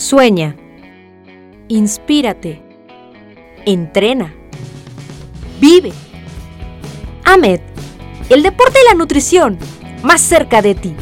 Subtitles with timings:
[0.00, 0.56] Sueña.
[1.68, 2.62] Inspírate.
[3.66, 4.32] Entrena.
[5.60, 5.92] Vive.
[7.26, 7.60] AMED,
[8.30, 9.58] el deporte y la nutrición,
[10.02, 10.94] más cerca de ti.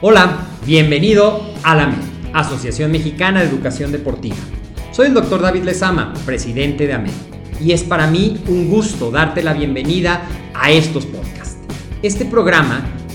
[0.00, 1.98] Hola, bienvenido a la AMED,
[2.32, 4.36] Asociación Mexicana de Educación Deportiva.
[4.90, 7.12] Soy el doctor David Lezama, presidente de AMED,
[7.60, 10.22] y es para mí un gusto darte la bienvenida
[10.54, 11.58] a estos podcasts.
[12.02, 12.86] Este programa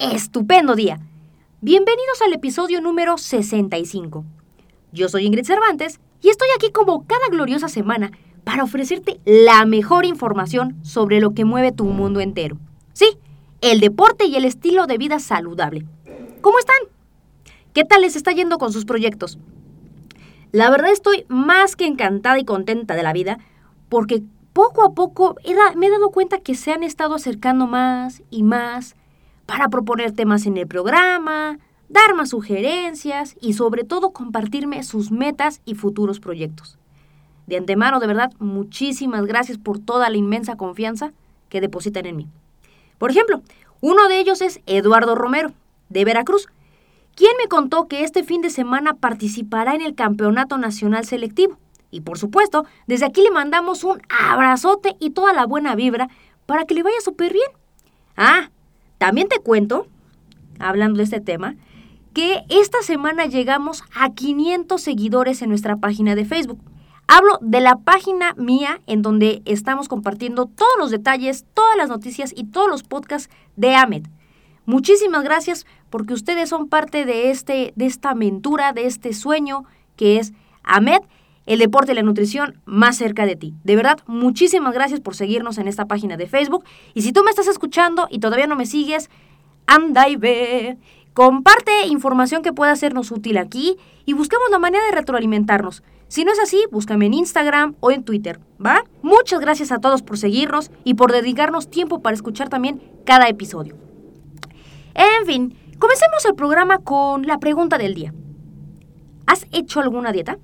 [0.00, 0.98] Estupendo día.
[1.60, 4.24] Bienvenidos al episodio número 65.
[4.92, 8.10] Yo soy Ingrid Cervantes y estoy aquí como cada gloriosa semana
[8.42, 12.56] para ofrecerte la mejor información sobre lo que mueve tu mundo entero.
[12.94, 13.18] Sí,
[13.60, 15.84] el deporte y el estilo de vida saludable.
[16.40, 16.78] ¿Cómo están?
[17.74, 19.38] ¿Qué tal les está yendo con sus proyectos?
[20.50, 23.38] La verdad estoy más que encantada y contenta de la vida
[23.90, 24.22] porque
[24.54, 25.36] poco a poco
[25.76, 28.96] me he dado cuenta que se han estado acercando más y más
[29.50, 35.60] para proponer temas en el programa, dar más sugerencias y sobre todo compartirme sus metas
[35.64, 36.78] y futuros proyectos.
[37.48, 41.12] De antemano, de verdad, muchísimas gracias por toda la inmensa confianza
[41.48, 42.28] que depositan en mí.
[42.96, 43.42] Por ejemplo,
[43.80, 45.50] uno de ellos es Eduardo Romero,
[45.88, 46.46] de Veracruz,
[47.16, 51.58] quien me contó que este fin de semana participará en el Campeonato Nacional Selectivo.
[51.90, 56.08] Y por supuesto, desde aquí le mandamos un abrazote y toda la buena vibra
[56.46, 57.50] para que le vaya súper bien.
[58.16, 58.50] Ah,
[59.00, 59.86] también te cuento,
[60.58, 61.56] hablando de este tema,
[62.12, 66.60] que esta semana llegamos a 500 seguidores en nuestra página de Facebook.
[67.08, 72.34] Hablo de la página mía en donde estamos compartiendo todos los detalles, todas las noticias
[72.36, 74.04] y todos los podcasts de AMED.
[74.66, 79.64] Muchísimas gracias porque ustedes son parte de, este, de esta aventura, de este sueño
[79.96, 81.00] que es AMED,
[81.50, 83.54] el deporte y la nutrición más cerca de ti.
[83.64, 86.64] De verdad, muchísimas gracias por seguirnos en esta página de Facebook.
[86.94, 89.10] Y si tú me estás escuchando y todavía no me sigues,
[89.66, 90.78] anda y ve.
[91.12, 95.82] Comparte información que pueda sernos útil aquí y busquemos la manera de retroalimentarnos.
[96.06, 98.84] Si no es así, búscame en Instagram o en Twitter, ¿va?
[99.02, 103.76] Muchas gracias a todos por seguirnos y por dedicarnos tiempo para escuchar también cada episodio.
[104.94, 108.14] En fin, comencemos el programa con la pregunta del día.
[109.26, 110.38] ¿Has hecho alguna dieta?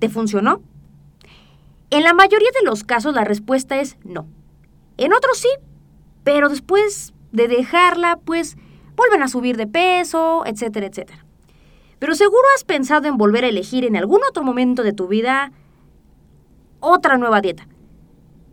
[0.00, 0.62] ¿Te funcionó?
[1.90, 4.26] En la mayoría de los casos la respuesta es no.
[4.96, 5.48] En otros sí,
[6.24, 8.56] pero después de dejarla, pues
[8.96, 11.24] vuelven a subir de peso, etcétera, etcétera.
[11.98, 15.52] Pero seguro has pensado en volver a elegir en algún otro momento de tu vida
[16.80, 17.68] otra nueva dieta.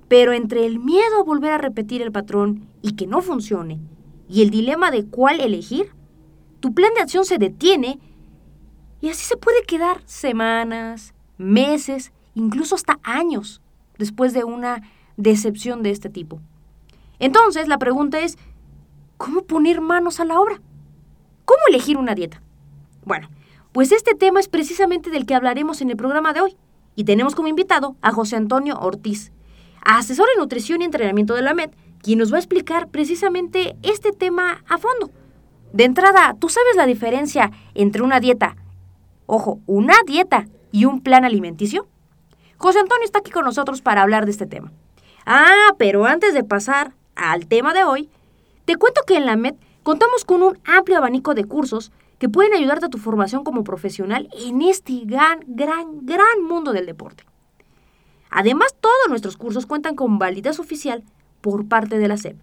[0.09, 3.79] Pero entre el miedo a volver a repetir el patrón y que no funcione,
[4.29, 5.91] y el dilema de cuál elegir,
[6.59, 7.99] tu plan de acción se detiene
[8.99, 13.61] y así se puede quedar semanas, meses, incluso hasta años
[13.97, 14.81] después de una
[15.17, 16.39] decepción de este tipo.
[17.19, 18.37] Entonces la pregunta es,
[19.17, 20.61] ¿cómo poner manos a la obra?
[21.45, 22.41] ¿Cómo elegir una dieta?
[23.03, 23.29] Bueno,
[23.71, 26.57] pues este tema es precisamente del que hablaremos en el programa de hoy.
[26.95, 29.31] Y tenemos como invitado a José Antonio Ortiz,
[29.83, 31.69] asesor en nutrición y entrenamiento de la MED,
[32.01, 35.11] quien nos va a explicar precisamente este tema a fondo.
[35.73, 38.55] De entrada, ¿tú sabes la diferencia entre una dieta,
[39.25, 41.87] ojo, una dieta y un plan alimenticio?
[42.57, 44.71] José Antonio está aquí con nosotros para hablar de este tema.
[45.25, 48.11] Ah, pero antes de pasar al tema de hoy,
[48.65, 52.53] te cuento que en la MED contamos con un amplio abanico de cursos que pueden
[52.53, 57.23] ayudarte a tu formación como profesional en este gran, gran, gran mundo del deporte.
[58.29, 61.03] Además, todos nuestros cursos cuentan con validez oficial
[61.41, 62.37] por parte de la SEP.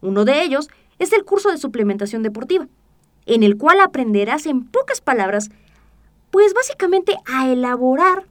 [0.00, 2.66] Uno de ellos es el curso de suplementación deportiva,
[3.26, 5.50] en el cual aprenderás en pocas palabras,
[6.34, 8.24] pues básicamente a elaborar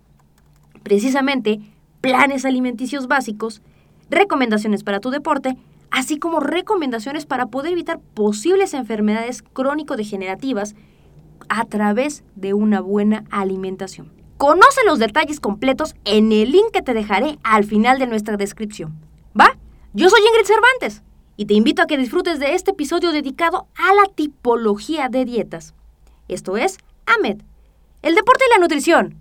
[0.83, 1.61] precisamente
[2.01, 3.61] planes alimenticios básicos,
[4.09, 5.55] recomendaciones para tu deporte,
[5.89, 10.75] así como recomendaciones para poder evitar posibles enfermedades crónico-degenerativas
[11.47, 14.11] a través de una buena alimentación.
[14.35, 19.00] Conoce los detalles completos en el link que te dejaré al final de nuestra descripción.
[19.39, 19.55] ¿Va?
[19.94, 21.03] Yo soy Ingrid Cervantes
[21.38, 25.73] y te invito a que disfrutes de este episodio dedicado a la tipología de dietas.
[26.27, 27.44] Esto es AMED,
[28.03, 29.15] el deporte y la nutrición,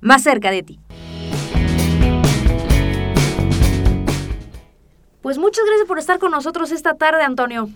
[0.00, 0.80] más cerca de ti.
[5.22, 7.70] Pues muchas gracias por estar con nosotros esta tarde, Antonio.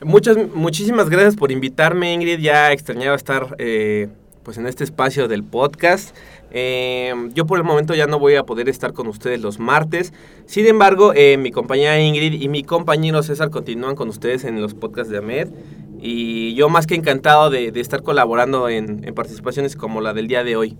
[0.00, 2.38] Muchas, muchísimas gracias por invitarme, Ingrid.
[2.38, 4.08] Ya extrañaba estar eh,
[4.44, 6.14] pues en este espacio del podcast.
[6.52, 10.12] Eh, yo por el momento ya no voy a poder estar con ustedes los martes.
[10.46, 14.74] Sin embargo, eh, mi compañera Ingrid y mi compañero César continúan con ustedes en los
[14.74, 15.48] podcasts de AMED.
[16.06, 20.56] Y yo más que encantado de, estar colaborando en participaciones como la del día de
[20.56, 20.76] hoy.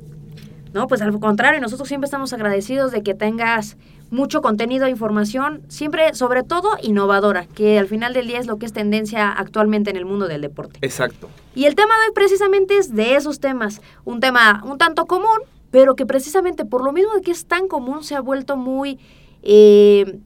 [0.77, 3.79] No, pues al contrario, nosotros siempre estamos agradecidos de que tengas
[4.11, 8.59] mucho contenido e información, siempre, sobre todo, innovadora, que al final del día es lo
[8.59, 10.79] que es tendencia actualmente en el mundo del deporte.
[10.83, 11.31] Exacto.
[11.55, 15.39] Y el tema de hoy precisamente es de esos temas, un tema un tanto común,
[15.71, 18.99] pero que precisamente por lo mismo de que es tan común se ha vuelto muy...
[19.43, 20.19] Eh,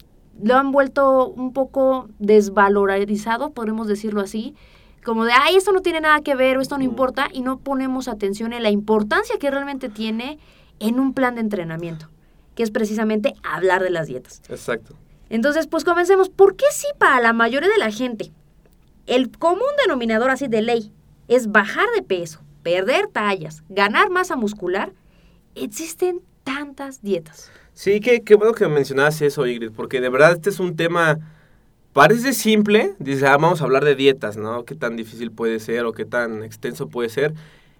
[0.42, 4.56] lo han vuelto un poco desvalorizado, podemos decirlo así,
[5.04, 7.58] como de, ay, esto no tiene nada que ver o esto no importa, y no
[7.58, 10.38] ponemos atención en la importancia que realmente tiene
[10.78, 12.08] en un plan de entrenamiento,
[12.54, 14.42] que es precisamente hablar de las dietas.
[14.48, 14.94] Exacto.
[15.28, 16.28] Entonces, pues comencemos.
[16.28, 18.32] ¿Por qué sí para la mayoría de la gente
[19.06, 20.92] el común denominador así de ley
[21.28, 24.92] es bajar de peso, perder tallas, ganar masa muscular?
[25.54, 27.50] Existen tantas dietas.
[27.72, 31.18] Sí, qué, qué bueno que mencionas eso, Ingrid, porque de verdad este es un tema
[31.92, 34.64] Parece simple, dice, ah, vamos a hablar de dietas, ¿no?
[34.64, 37.34] ¿Qué tan difícil puede ser o qué tan extenso puede ser?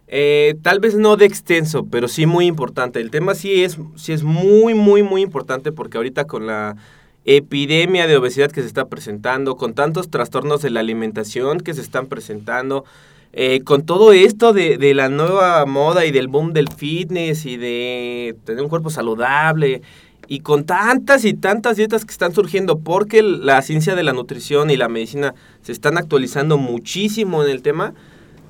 [0.08, 3.00] Eh, tal vez no de extenso, pero sí muy importante.
[3.00, 6.76] El tema sí es, sí es muy, muy, muy importante porque ahorita con la
[7.24, 11.80] epidemia de obesidad que se está presentando, con tantos trastornos de la alimentación que se
[11.80, 12.84] están presentando,
[13.32, 17.56] eh, con todo esto de, de, la nueva moda y del boom del fitness y
[17.56, 19.82] de tener un cuerpo saludable
[20.32, 24.70] y con tantas y tantas dietas que están surgiendo, porque la ciencia de la nutrición
[24.70, 27.94] y la medicina se están actualizando muchísimo en el tema,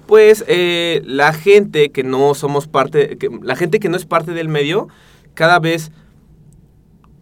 [0.07, 4.51] pues eh, la gente que no somos parte, la gente que no es parte del
[4.51, 4.89] medio,
[5.33, 5.91] cada vez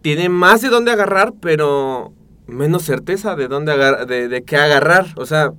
[0.01, 2.11] tiene más de dónde agarrar, pero
[2.45, 5.05] menos certeza de dónde agarrar, de, qué agarrar.
[5.15, 5.53] O sea,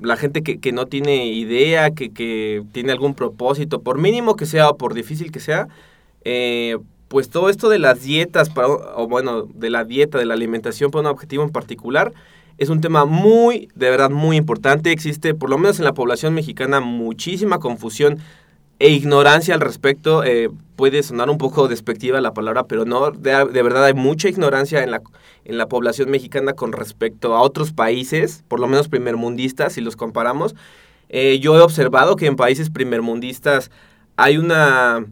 [0.00, 4.46] la gente que, que no tiene idea, que, que, tiene algún propósito, por mínimo que
[4.46, 5.68] sea o por difícil que sea,
[6.24, 6.78] eh,
[7.08, 10.90] pues todo esto de las dietas, para, o bueno, de la dieta, de la alimentación
[10.90, 12.12] para un objetivo en particular,
[12.58, 14.90] es un tema muy, de verdad, muy importante.
[14.90, 18.18] Existe, por lo menos en la población mexicana, muchísima confusión
[18.80, 20.24] e ignorancia al respecto.
[20.24, 24.82] Eh, puede sonar un poco despectiva la palabra, pero no, de, verdad hay mucha ignorancia
[24.82, 25.02] en la,
[25.44, 29.96] en la población mexicana con respecto a otros países, por lo menos primermundistas, si los
[29.96, 30.56] comparamos.
[31.08, 33.70] Eh, yo he observado que en países primermundistas
[34.16, 35.06] hay una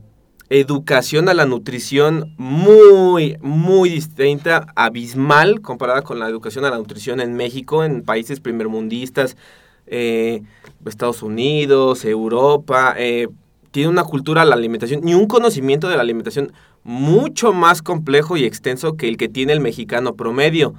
[0.48, 7.20] educación a la nutrición muy, muy distinta, abismal, comparada con la educación a la nutrición
[7.20, 9.37] en México, en países primermundistas,
[9.87, 10.43] eh,
[10.84, 12.94] Estados Unidos, Europa.
[12.96, 13.28] Eh,
[13.72, 18.36] tiene una cultura a la alimentación y un conocimiento de la alimentación mucho más complejo
[18.36, 20.74] y extenso que el que tiene el mexicano promedio,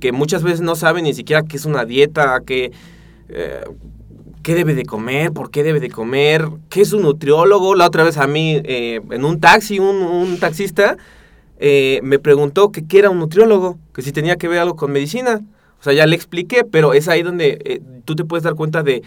[0.00, 2.72] que muchas veces no sabe ni siquiera qué es una dieta, qué,
[3.28, 3.64] eh,
[4.42, 7.74] qué debe de comer, por qué debe de comer, qué es un nutriólogo.
[7.74, 10.96] La otra vez a mí, eh, en un taxi, un, taxista
[11.58, 14.92] eh, me preguntó que qué era un nutriólogo, que si tenía que ver algo con
[14.92, 15.40] medicina.
[15.80, 18.82] O sea, ya le expliqué, pero es ahí donde eh, tú te puedes dar cuenta
[18.82, 19.02] de,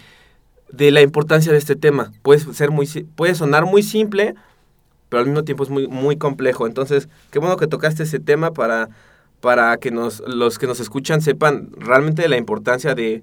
[0.72, 2.12] de, la importancia de este tema.
[2.22, 4.34] Puede, ser muy, puede sonar muy simple,
[5.08, 6.66] pero al mismo tiempo es muy, muy complejo.
[6.66, 8.90] Entonces, qué bueno que tocaste ese tema para,
[9.40, 13.22] para que nos, los que nos escuchan sepan realmente la importancia de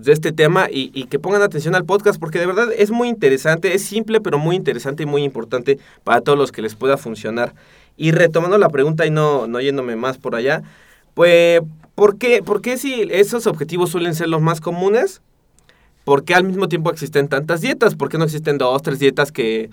[0.00, 3.74] de este tema y, que pongan atención al podcast porque de verdad es muy interesante,
[3.74, 7.54] es simple pero muy interesante y muy importante para todos los que les pueda funcionar.
[7.96, 10.62] Y retomando la pregunta y no, no yéndome más por allá,
[11.14, 11.60] pues,
[11.94, 15.22] ¿por qué, ¿por qué si esos objetivos suelen ser los más comunes?
[16.04, 17.96] ¿Por qué al mismo tiempo existen tantas dietas?
[17.96, 19.70] ¿Por qué no existen dos, tres dietas que,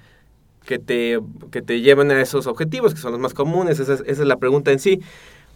[0.65, 1.19] que, te,
[1.51, 3.79] que te lleven a esos objetivos, que son los más comunes?
[3.79, 5.01] Esa es, la pregunta en sí.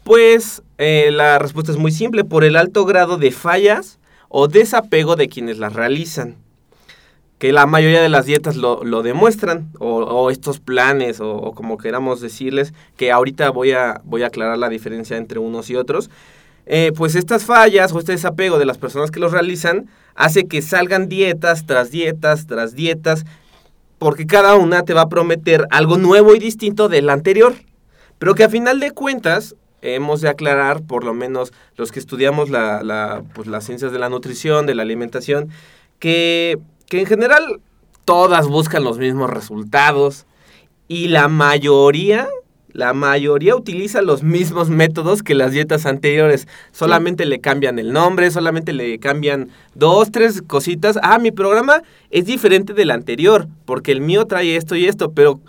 [0.03, 3.97] Pues eh, la respuesta es muy simple, por el alto grado de fallas
[4.29, 6.35] o desapego de quienes las realizan.
[7.37, 12.73] Que la mayoría de las dietas lo, demuestran, o, estos planes, o, como queramos decirles,
[12.95, 16.09] que ahorita voy a, voy a aclarar la diferencia entre unos y otros.
[16.65, 20.61] Eh, pues estas fallas o este desapego de las personas que los realizan hace que
[20.61, 23.23] salgan dietas tras dietas tras dietas
[23.99, 27.55] porque cada una te va a prometer algo nuevo y distinto del anterior.
[28.19, 32.49] Pero que a final de cuentas hemos de aclarar, por lo menos los que estudiamos
[32.49, 35.49] la, la, pues, las ciencias de la nutrición, de la alimentación,
[35.99, 37.61] que, que en general
[38.05, 40.25] todas buscan los mismos resultados
[40.87, 42.27] y la mayoría
[42.77, 46.47] la mayoría utiliza los mismos métodos que las dietas anteriores.
[46.71, 50.99] Solamente le cambian el nombre, solamente le cambian dos, tres cositas.
[51.01, 51.81] Ah, mi programa
[52.11, 55.39] es diferente del anterior, porque el mío trae esto y esto, pero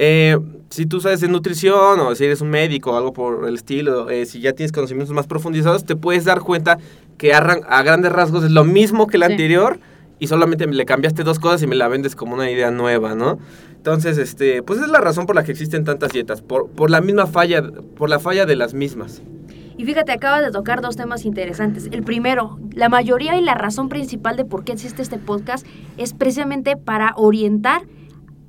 [0.00, 0.38] eh,
[0.70, 4.08] si tú sabes de nutrición o si eres un médico o algo por el estilo,
[4.10, 6.78] eh, si ya tienes conocimientos más profundizados, te puedes dar cuenta
[7.18, 9.80] que a, a grandes rasgos es lo mismo que el anterior
[10.20, 13.40] y solamente le cambiaste dos cosas y me la vendes como una idea nueva, ¿no?
[13.74, 17.00] Entonces, este, pues es la razón por la que existen tantas dietas, por, por la
[17.00, 17.62] misma falla,
[17.96, 19.20] por la falla de las mismas.
[19.76, 21.88] Y fíjate, acabas de tocar dos temas interesantes.
[21.90, 26.14] El primero, la mayoría y la razón principal de por qué existe este podcast es
[26.14, 27.82] precisamente para orientar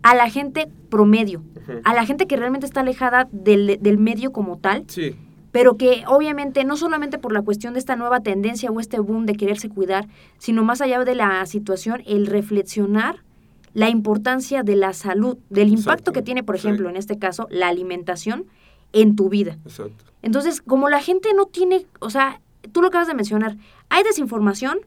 [0.01, 1.43] a la gente promedio,
[1.83, 4.83] a la gente que realmente está alejada del, del medio como tal.
[4.87, 5.15] Sí
[5.51, 9.25] pero que obviamente no solamente por la cuestión de esta nueva tendencia o este boom
[9.25, 13.23] de quererse cuidar, sino más allá de la situación, el reflexionar
[13.73, 17.67] la importancia de la salud, del impacto que tiene, por ejemplo, en este caso, la
[17.67, 18.45] alimentación
[18.93, 19.57] en tu vida.
[19.63, 20.05] Exacto.
[20.21, 22.41] Entonces, como la gente no tiene, o sea,
[22.71, 23.57] tú lo acabas de mencionar,
[23.89, 24.79] hay desinformación,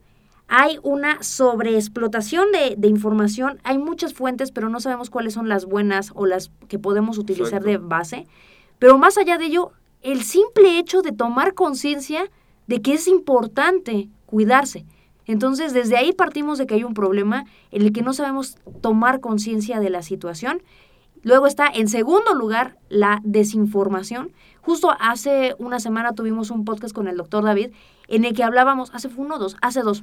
[0.49, 5.65] hay una sobreexplotación de, de información, hay muchas fuentes, pero no sabemos cuáles son las
[5.65, 8.27] buenas o las que podemos utilizar de base.
[8.79, 9.73] Pero más allá de ello,
[10.03, 12.31] el simple hecho de tomar conciencia
[12.67, 14.85] de que es importante cuidarse.
[15.27, 19.21] Entonces, desde ahí partimos de que hay un problema en el que no sabemos tomar
[19.21, 20.63] conciencia de la situación.
[21.23, 24.33] Luego está, en segundo lugar, la desinformación.
[24.61, 27.71] Justo hace una semana tuvimos un podcast con el doctor David
[28.09, 30.03] en el que hablábamos, hace uno, dos, hace dos,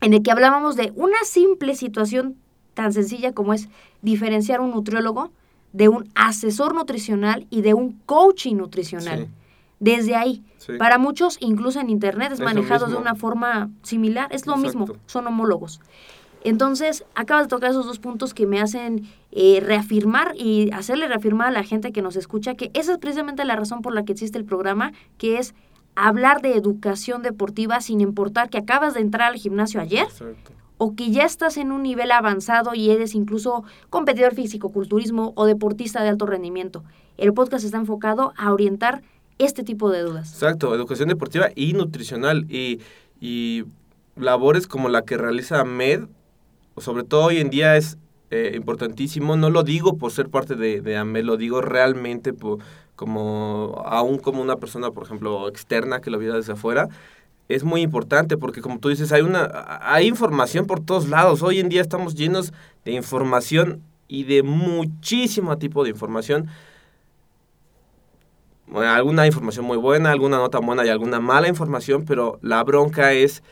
[0.00, 2.36] en el que hablábamos de una simple situación
[2.74, 3.68] tan sencilla como es
[4.02, 5.30] diferenciar un nutriólogo
[5.72, 9.28] de un asesor nutricional y de un coaching nutricional.
[9.78, 10.42] Desde ahí.
[10.78, 14.28] Para muchos, incluso en Internet, es, manejado de una forma similar.
[14.30, 15.80] Es lo mismo, son homólogos.
[16.42, 21.48] Entonces, acabas de tocar esos dos puntos que me hacen eh, reafirmar y hacerle reafirmar
[21.48, 24.12] a la gente que nos escucha que esa es precisamente la razón por la que
[24.12, 25.54] existe el programa, que es
[25.94, 30.06] hablar de educación deportiva sin importar que acabas de entrar al gimnasio ayer
[30.78, 36.02] o que ya estás en un nivel avanzado y eres incluso competidor físico-culturismo o deportista
[36.02, 36.84] de alto rendimiento.
[37.18, 39.02] El podcast está enfocado a orientar
[39.38, 40.32] este tipo de dudas.
[40.32, 42.80] Exacto, educación deportiva y nutricional y,
[43.20, 43.64] y
[44.16, 46.04] labores como la que realiza MED,
[46.78, 47.98] sobre todo hoy en día es
[48.30, 52.32] eh, importantísimo, no lo digo por ser parte de, de AMED, lo digo realmente
[53.00, 56.90] como aún como una persona, por ejemplo, externa que lo viera desde afuera,
[57.48, 59.48] es muy importante porque como tú dices, hay una
[59.80, 61.42] hay información por todos lados.
[61.42, 62.52] Hoy en día estamos llenos
[62.84, 66.48] de información y de muchísimo tipo de información.
[68.74, 73.14] alguna información muy buena, alguna no tan buena y alguna mala información, pero la bronca
[73.14, 73.42] es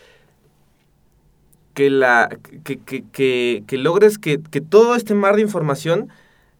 [1.72, 2.28] que, la,
[2.64, 6.10] que, que, que, que logres que, que todo este mar de información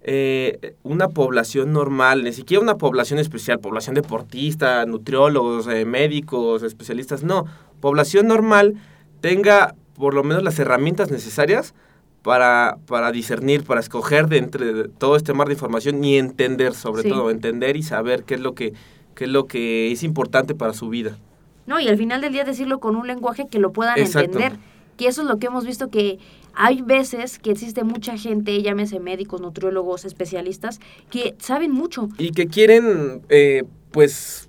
[0.01, 7.25] eh, una población normal, ni siquiera una población especial, población deportista, nutriólogos, eh, médicos, especialistas,
[7.25, 7.47] no,
[7.81, 8.75] población normal
[9.21, 11.75] tenga por lo menos las herramientas necesarias
[12.23, 17.03] para, para discernir, para escoger de entre todo este mar de información y entender, sobre
[17.03, 18.75] todo, entender y saber qué es lo que,
[19.15, 21.19] qué es lo que es importante para su vida.
[21.67, 24.57] No, y al final del día decirlo con un lenguaje que lo puedan entender,
[24.97, 26.19] que eso es lo que hemos visto que
[26.55, 32.09] hay veces que existe mucha gente, llámese médicos, nutriólogos, especialistas, que saben mucho.
[32.19, 34.49] Y que quieren, eh, pues,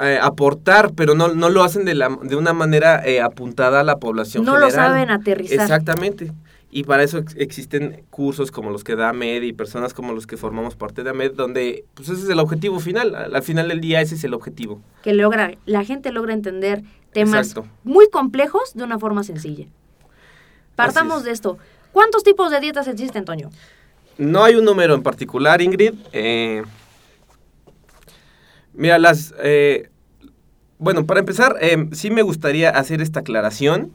[0.00, 3.82] eh, aportar, pero no, no lo hacen de, la, de una manera eh, apuntada a
[3.84, 4.70] la población no general.
[4.70, 5.60] lo saben aterrizar.
[5.60, 6.32] Exactamente.
[6.70, 10.36] Y para eso existen cursos como los que da AMED y personas como los que
[10.36, 13.14] formamos parte de AMED, donde pues ese es el objetivo final.
[13.14, 14.80] Al, final del día ese es el objetivo.
[15.02, 19.66] Que logra, la gente logra entender temas muy complejos de una forma sencilla.
[20.78, 21.58] Partamos de esto.
[21.90, 23.50] ¿Cuántos tipos de dietas existen, Toño?
[24.16, 25.94] No hay un número en particular, Ingrid.
[26.12, 26.62] Eh,
[28.74, 29.34] mira, las...
[29.42, 29.90] Eh,
[30.78, 33.90] bueno, para empezar, eh, sí me gustaría hacer esta aclaración.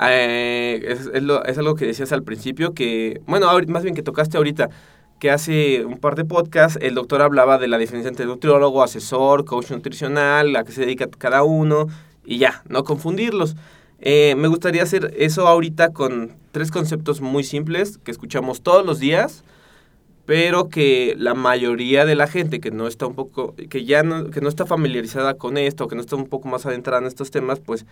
[0.00, 4.70] Es, es, algo que decías al principio, que, bueno, más bien que tocaste ahorita,
[5.18, 9.44] que hace un par de podcasts el doctor hablaba de la diferencia entre nutriólogo, asesor,
[9.44, 11.88] coach nutricional, a qué se dedica cada uno,
[12.24, 13.56] y ya, no confundirlos.
[14.00, 18.98] Eh, me gustaría hacer eso ahorita con tres conceptos muy simples que escuchamos todos los
[18.98, 19.44] días,
[20.24, 24.30] pero que la mayoría de la gente que no está un poco, que ya no,
[24.30, 27.30] que no está familiarizada con esto, que no está un poco más adentrada en estos
[27.30, 27.84] temas, pues,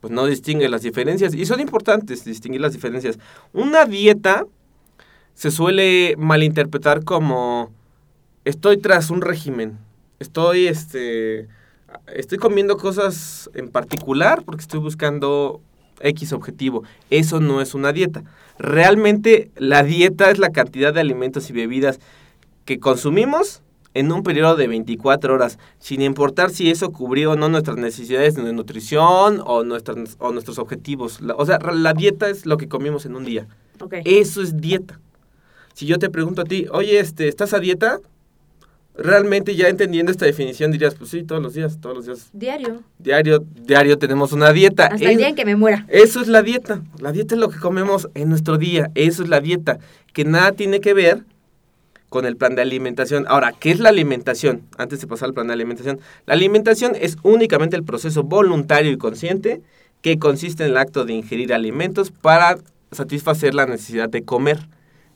[0.00, 1.34] pues no distingue las diferencias.
[1.34, 3.18] Y son importantes distinguir las diferencias.
[3.52, 4.46] Una dieta
[5.34, 7.70] se suele malinterpretar como
[8.44, 9.78] estoy tras un régimen,
[10.20, 11.48] estoy este
[12.14, 15.60] estoy comiendo cosas en particular porque estoy buscando
[16.00, 16.82] X objetivo.
[17.10, 18.24] Eso no es una dieta.
[18.58, 22.00] Realmente la dieta es la cantidad de alimentos y bebidas
[22.64, 23.62] que consumimos
[23.94, 28.36] en un periodo de 24 horas, sin importar si eso cubrió o no nuestras necesidades
[28.36, 31.18] de nutrición o, nuestras, o nuestros objetivos.
[31.36, 33.48] o sea, la dieta es lo que comimos en un día.
[34.04, 35.00] Eso es dieta.
[35.74, 37.98] Si yo te pregunto a ti, oye, este, ¿estás a dieta?
[39.02, 42.28] Realmente ya entendiendo esta definición dirías, pues sí, todos los días, todos los días.
[42.34, 42.82] Diario.
[42.98, 44.88] Diario, diario tenemos una dieta.
[44.88, 45.86] Hasta el día en que me muera.
[45.88, 46.82] Eso es la dieta.
[46.98, 48.90] La dieta es lo que comemos en nuestro día.
[48.94, 49.78] Eso es la dieta.
[50.12, 51.24] Que nada tiene que ver
[52.10, 53.24] con el plan de alimentación.
[53.26, 54.64] Ahora, ¿qué es la alimentación?
[54.76, 55.98] Antes de pasar al plan de alimentación.
[56.26, 59.62] La alimentación es únicamente el proceso voluntario y consciente
[60.02, 62.58] que consiste en el acto de ingerir alimentos para
[62.92, 64.58] satisfacer la necesidad de comer.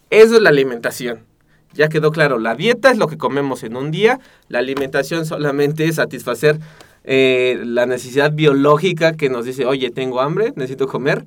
[0.09, 1.34] Eso es la alimentación.
[1.75, 5.87] Ya quedó claro, la dieta es lo que comemos en un día, la alimentación solamente
[5.87, 6.59] es satisfacer
[7.05, 11.25] eh, la necesidad biológica que nos dice, oye, tengo hambre, necesito comer.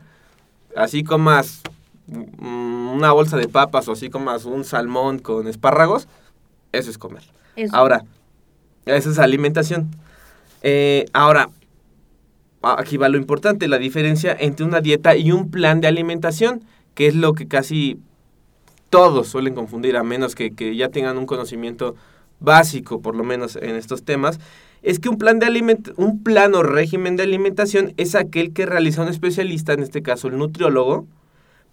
[0.75, 1.63] Así comas
[2.07, 6.07] Mm, una bolsa de papas o así como un salmón con espárragos,
[6.71, 7.23] eso es comer.
[7.71, 8.05] Ahora,
[8.85, 9.89] esa es alimentación.
[10.61, 11.49] Eh, ahora,
[12.61, 16.63] aquí va lo importante, la diferencia entre una dieta y un plan de alimentación,
[16.93, 17.99] que es lo que casi
[18.89, 21.95] todos suelen confundir, a menos que, que ya tengan un conocimiento
[22.39, 24.39] básico, por lo menos en estos temas,
[24.83, 29.01] es que un plan, de un plan o régimen de alimentación es aquel que realiza
[29.01, 31.05] un especialista, en este caso el nutriólogo,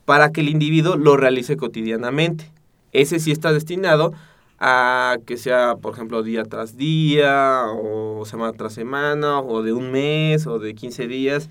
[0.04, 2.50] para que el individuo lo realice cotidianamente.
[2.92, 4.12] Ese sí está destinado
[4.58, 9.90] a que sea, por ejemplo, día tras día, o semana tras semana, o de un
[9.90, 11.50] mes, o de 15 días.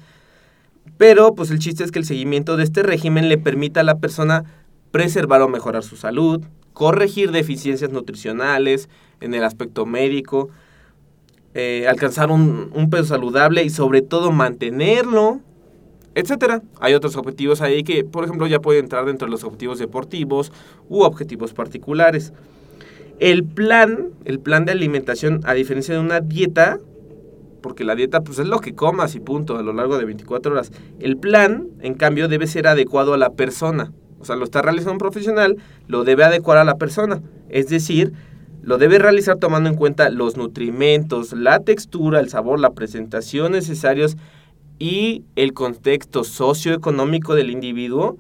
[0.98, 4.00] Pero, pues el chiste es que el seguimiento de este régimen le permita a la
[4.00, 4.46] persona
[4.94, 8.90] preservar o mejorar su salud, corregir deficiencias nutricionales
[9.22, 10.50] en el aspecto médico,
[11.56, 15.42] eh, alcanzar un, peso saludable y sobre todo mantenerlo
[16.16, 16.62] etcétera.
[16.80, 20.52] Hay otros objetivos ahí que, por ejemplo, ya pueden entrar dentro de los objetivos deportivos
[20.88, 22.34] u objetivos particulares.
[23.20, 26.78] El plan, el plan de alimentación, a diferencia de una dieta,
[27.62, 30.52] porque la dieta pues es lo que comas y punto a lo largo de 24
[30.52, 30.72] horas.
[31.00, 33.92] El plan, en cambio, debe ser adecuado a la persona.
[34.24, 35.58] O sea, lo está realizando un profesional,
[35.88, 37.22] lo debe adecuar a la persona.
[37.50, 38.14] Es decir,
[38.62, 44.18] lo debe realizar tomando en cuenta los nutrimentos, la textura, el sabor, la presentación necesarios
[44.80, 48.18] y el contexto socioeconómico del individuo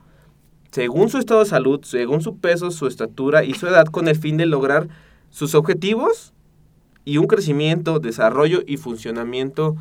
[0.73, 4.15] según su estado de salud, según su peso, su estatura y su edad con el
[4.15, 4.87] fin de lograr
[5.29, 6.33] sus objetivos
[7.05, 9.75] y un crecimiento, desarrollo y funcionamiento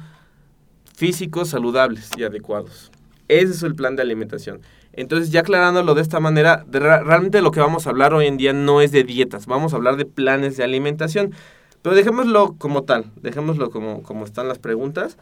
[0.95, 2.93] físicos saludables y adecuados.
[3.29, 4.61] Ese es el plan de alimentación.
[4.93, 8.53] Entonces, ya aclarándolo de esta manera, realmente lo que vamos a hablar hoy en día
[8.53, 11.33] no es de dietas, vamos a hablar de planes de alimentación.
[11.81, 15.17] Pero dejémoslo como tal, dejémoslo como, como están las preguntas.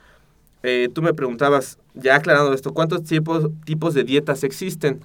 [0.63, 5.01] Eh, tú me preguntabas, ya aclarando esto, ¿cuántos tipos, tipos de dietas existen?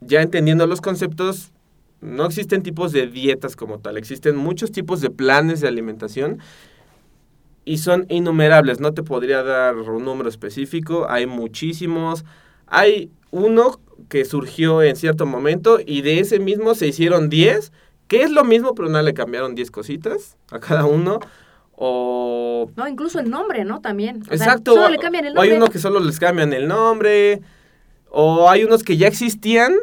[0.00, 1.52] Ya entendiendo los conceptos,
[2.02, 6.40] no existen tipos de dietas como tal, existen muchos tipos de planes de alimentación
[7.64, 12.24] y son innumerables, no te podría dar un número específico, hay muchísimos,
[12.72, 17.70] hay uno que surgió en cierto momento y de ese mismo se hicieron 10,
[18.08, 21.20] que es lo mismo, pero no le cambiaron 10 cositas a cada uno.
[21.72, 22.70] O...
[22.74, 23.82] No, incluso el nombre, ¿no?
[23.82, 24.22] También.
[24.30, 24.72] Exacto.
[24.72, 25.50] solo le cambian el nombre.
[25.50, 27.42] O hay unos que solo les cambian el nombre.
[28.08, 29.74] O hay unos que ya existían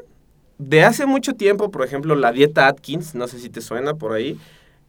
[0.58, 1.70] de hace mucho tiempo.
[1.70, 3.14] Por ejemplo, la dieta Atkins.
[3.14, 4.40] No sé si te suena por ahí.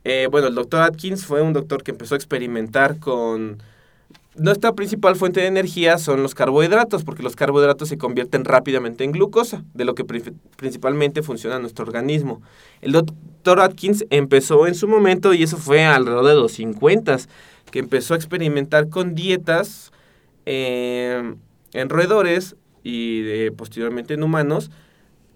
[0.05, 3.63] Eh, bueno, el doctor Atkins fue un doctor que empezó a experimentar con
[4.37, 9.11] nuestra principal fuente de energía son los carbohidratos, porque los carbohidratos se convierten rápidamente en
[9.11, 12.41] glucosa, de lo que principalmente funciona nuestro organismo.
[12.81, 17.19] El doctor Atkins empezó en su momento, y eso fue alrededor de los 50,
[17.73, 19.91] que empezó a experimentar con dietas
[20.47, 21.35] eh,
[21.73, 24.71] en roedores y posteriormente en humanos,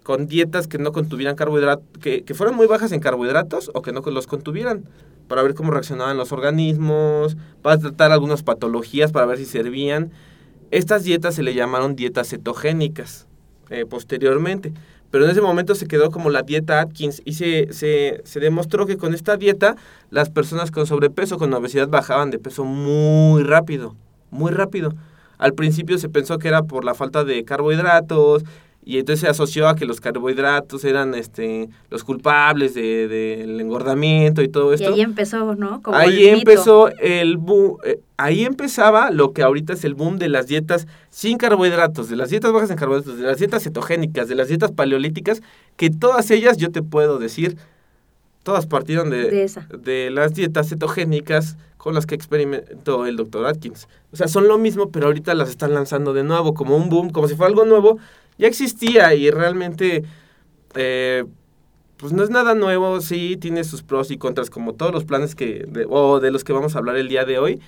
[0.03, 3.91] con dietas que no contuvieran carbohidratos, que, que fueran muy bajas en carbohidratos o que
[3.91, 4.85] no los contuvieran
[5.27, 10.11] para ver cómo reaccionaban los organismos, para tratar algunas patologías, para ver si servían.
[10.71, 13.27] Estas dietas se le llamaron dietas cetogénicas
[13.69, 14.73] eh, posteriormente,
[15.11, 18.85] pero en ese momento se quedó como la dieta Atkins y se, se, se demostró
[18.85, 19.75] que con esta dieta
[20.09, 23.95] las personas con sobrepeso, con obesidad bajaban de peso muy rápido,
[24.31, 24.93] muy rápido.
[25.37, 28.43] Al principio se pensó que era por la falta de carbohidratos,
[28.85, 34.43] y entonces se asoció a que los carbohidratos eran este los culpables del de, engordamiento
[34.43, 34.91] y todo esto.
[34.91, 35.81] Y ahí empezó, ¿no?
[35.87, 40.45] ahí empezó el boom, eh, ahí empezaba lo que ahorita es el boom de las
[40.45, 44.49] dietas sin carbohidratos, de las dietas bajas en carbohidratos, de las dietas cetogénicas, de las
[44.49, 45.41] dietas paleolíticas,
[45.77, 47.57] que todas ellas yo te puedo decir,
[48.43, 53.87] todas partieron de, De de las dietas cetogénicas con las que experimentó el doctor Atkins.
[54.11, 57.11] O sea, son lo mismo, pero ahorita las están lanzando de nuevo, como un boom,
[57.11, 57.99] como si fuera algo nuevo.
[58.37, 60.03] Ya existía y realmente,
[60.75, 61.25] eh,
[61.97, 65.35] pues no es nada nuevo, sí, tiene sus pros y contras, como todos los planes
[65.35, 67.61] que, de, o de los que vamos a hablar el día de hoy.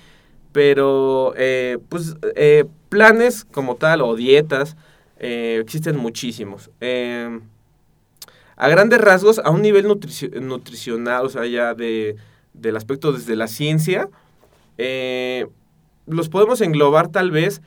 [0.52, 4.76] Pero, eh, pues, eh, planes como tal, o dietas,
[5.20, 6.70] existen muchísimos.
[6.80, 7.40] Eh,
[8.56, 12.16] a grandes rasgos, a un nivel nutrici- nutricional, o sea, ya de,
[12.54, 14.08] del aspecto desde la ciencia,
[16.06, 17.62] los podemos englobar tal vez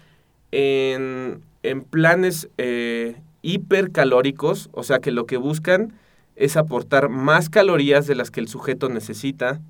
[0.51, 5.93] en, en planes eh, hipercalóricos, o sea, que lo que buscan
[6.35, 9.61] es aportar más calorías de las que el sujeto necesita.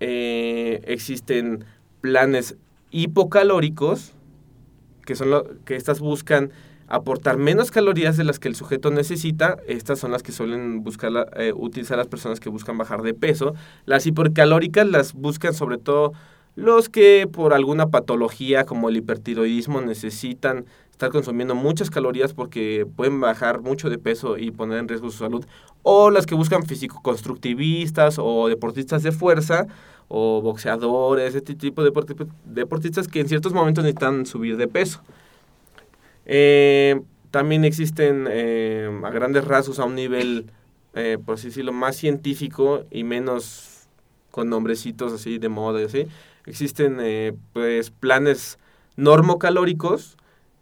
[0.00, 1.64] Eh, existen
[2.00, 2.56] planes
[2.90, 4.14] hipocalóricos,
[5.04, 6.50] que son lo, que estas buscan
[6.88, 9.58] aportar menos calorías de las que el sujeto necesita.
[9.68, 13.54] Estas son las que suelen buscar eh, utilizar las personas que buscan bajar de peso.
[13.86, 16.12] Las hipercalóricas las buscan sobre todo
[16.60, 23.20] los que por alguna patología como el hipertiroidismo necesitan estar consumiendo muchas calorías porque pueden
[23.20, 25.44] bajar mucho de peso y poner en riesgo su salud.
[25.82, 29.66] O las que buscan físico-constructivistas o deportistas de fuerza
[30.08, 35.00] o boxeadores, este tipo de deporti- deportistas que en ciertos momentos necesitan subir de peso.
[36.26, 40.50] Eh, también existen eh, a grandes rasgos a un nivel,
[40.94, 43.86] eh, por así decirlo, más científico y menos
[44.30, 46.06] con nombrecitos así de moda y así.
[46.46, 48.58] Existen eh, pues planes
[48.96, 50.16] normocalóricos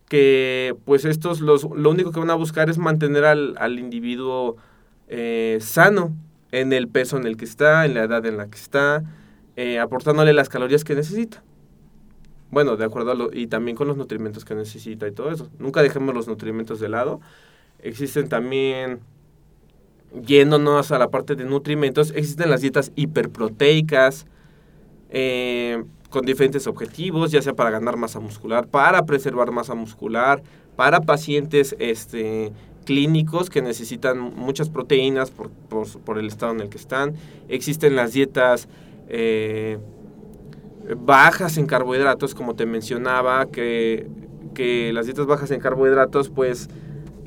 [0.09, 4.57] que pues estos los, lo único que van a buscar es mantener al, al individuo
[5.09, 6.15] eh, sano
[6.51, 9.05] en el peso en el que está, en la edad en la que está,
[9.57, 11.43] eh, aportándole las calorías que necesita.
[12.51, 15.51] Bueno, de acuerdo a lo, y también con los nutrimentos que necesita y todo eso.
[15.59, 17.21] Nunca dejemos los nutrimentos de lado.
[17.81, 19.01] Existen también,
[20.25, 24.27] yéndonos a la parte de nutrimentos, existen las dietas hiperproteicas,
[25.11, 30.43] eh, con diferentes objetivos, ya sea para ganar masa muscular, para preservar masa muscular,
[30.77, 32.53] para pacientes este,
[32.85, 37.15] clínicos que necesitan muchas proteínas por, por, el estado en el que están.
[37.49, 38.69] Existen las dietas
[39.09, 39.79] eh,
[40.97, 44.07] bajas en carbohidratos, como te mencionaba, que,
[44.55, 46.71] que las dietas bajas en carbohidratos, pues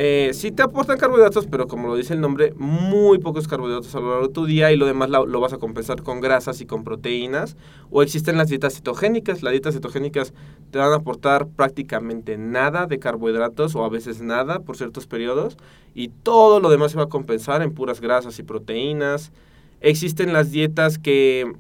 [0.04, 4.00] eh, sí te aportan carbohidratos, pero como lo dice el nombre, muy pocos carbohidratos a
[4.00, 6.60] lo largo de tu día y lo demás lo, lo vas a compensar con grasas
[6.60, 7.56] y con proteínas.
[7.92, 9.44] O existen las dietas cetogénicas.
[9.44, 10.34] Las dietas cetogénicas
[10.72, 15.56] te van a aportar prácticamente nada de carbohidratos o a veces nada por ciertos periodos
[15.94, 19.32] y todo lo demás se va a compensar en puras grasas y proteínas.
[19.82, 21.54] Existen las dietas que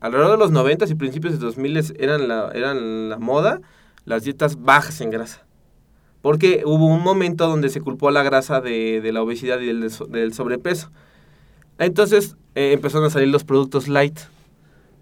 [0.00, 3.60] alrededor de los 90 y principios de 2000 eran la, eran la moda,
[4.04, 5.45] las dietas bajas en grasa.
[6.22, 9.66] Porque hubo un momento donde se culpó a la grasa de, de la obesidad y
[9.66, 10.90] del, del sobrepeso.
[11.78, 14.18] Entonces eh, empezaron a salir los productos light.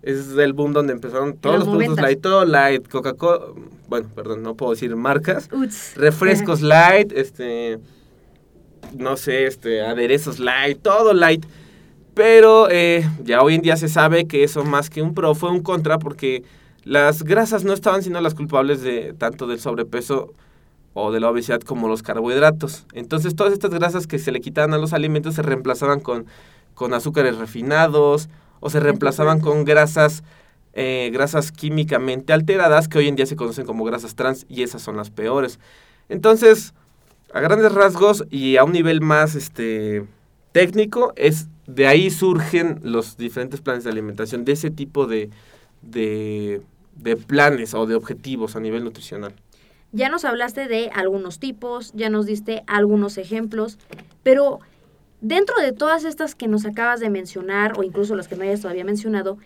[0.03, 2.03] Es el boom donde empezaron todos los, los productos 90s.
[2.03, 3.47] light, todo light, Coca-Cola,
[3.89, 5.95] bueno, perdón, no puedo decir marcas, Uts.
[5.97, 7.79] refrescos light, este,
[8.99, 11.47] no sé, este, aderezos light, todo light.
[12.13, 15.51] Pero eh, ya hoy en día se sabe que eso más que un pro fue
[15.51, 16.45] un contra porque
[16.85, 20.35] las grasas no estaban siendo las culpables de tanto del sobrepeso
[20.95, 22.87] o de la obesidad como los carbohidratos.
[22.93, 26.27] Entonces todas estas grasas que se le quitaban a los alimentos se reemplazaban con,
[26.75, 28.29] con azúcares refinados
[28.61, 30.23] o se reemplazaban con grasas,
[30.73, 34.81] eh, grasas químicamente alteradas que hoy en día se conocen como grasas trans y esas
[34.83, 35.59] son las peores.
[36.09, 36.75] Entonces,
[37.33, 40.07] a grandes rasgos y a un nivel más este,
[40.53, 45.31] técnico, es de ahí surgen los diferentes planes de alimentación, de ese tipo de,
[45.83, 46.63] de,
[46.95, 49.35] de planes o de objetivos a nivel nutricional.
[49.95, 53.79] Ya nos hablaste de algunos tipos, ya nos diste algunos ejemplos,
[54.25, 54.59] pero
[55.21, 58.61] dentro de todas estas que nos acabas de mencionar, o incluso las que no hayas
[58.61, 59.39] todavía mencionado,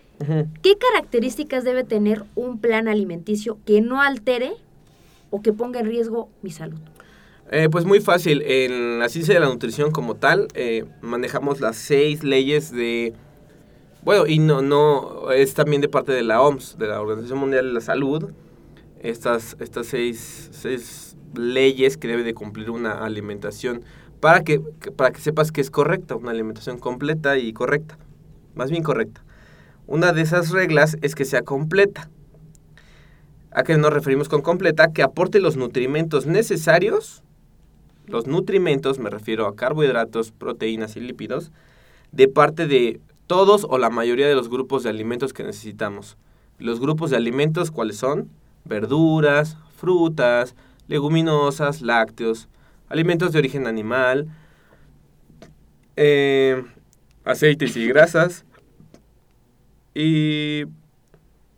[0.63, 4.53] ¿qué características debe tener un plan alimenticio que no altere
[5.29, 6.79] o que ponga en riesgo mi salud?
[7.51, 8.41] Eh, pues muy fácil.
[8.41, 13.13] En la ciencia de la nutrición como tal, eh, manejamos las seis leyes de...
[14.03, 17.67] Bueno, y no, no, es también de parte de la OMS, de la Organización Mundial
[17.67, 18.31] de la Salud,
[19.03, 23.83] estas, estas seis, seis leyes que debe de cumplir una alimentación
[24.21, 24.61] para que,
[24.97, 27.99] para que sepas que es correcta, una alimentación completa y correcta,
[28.55, 29.23] más bien correcta.
[29.87, 32.11] Una de esas reglas es que sea completa.
[33.51, 34.93] ¿A qué nos referimos con completa?
[34.93, 37.23] Que aporte los nutrimentos necesarios
[38.09, 41.53] los nutrimentos, me refiero a carbohidratos, proteínas y lípidos,
[42.11, 46.17] de parte de todos o la mayoría de los grupos de alimentos que necesitamos.
[46.59, 48.31] Los grupos de alimentos, ¿cuáles son?
[48.65, 50.55] Verduras, frutas,
[50.89, 52.49] leguminosas, lácteos,
[52.89, 54.29] alimentos de origen animal,
[55.97, 56.63] eh,
[57.25, 58.45] aceites y grasas.
[59.95, 60.65] Y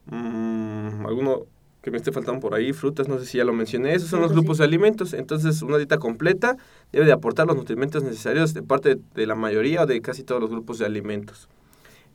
[0.06, 1.46] mm, alguno
[1.82, 3.94] que me esté faltando por ahí, frutas, no sé si ya lo mencioné.
[3.94, 5.14] Esos son los grupos de alimentos.
[5.14, 6.56] Entonces, una dieta completa
[6.92, 10.40] debe de aportar los nutrimentos necesarios de parte de la mayoría o de casi todos
[10.40, 11.48] los grupos de alimentos.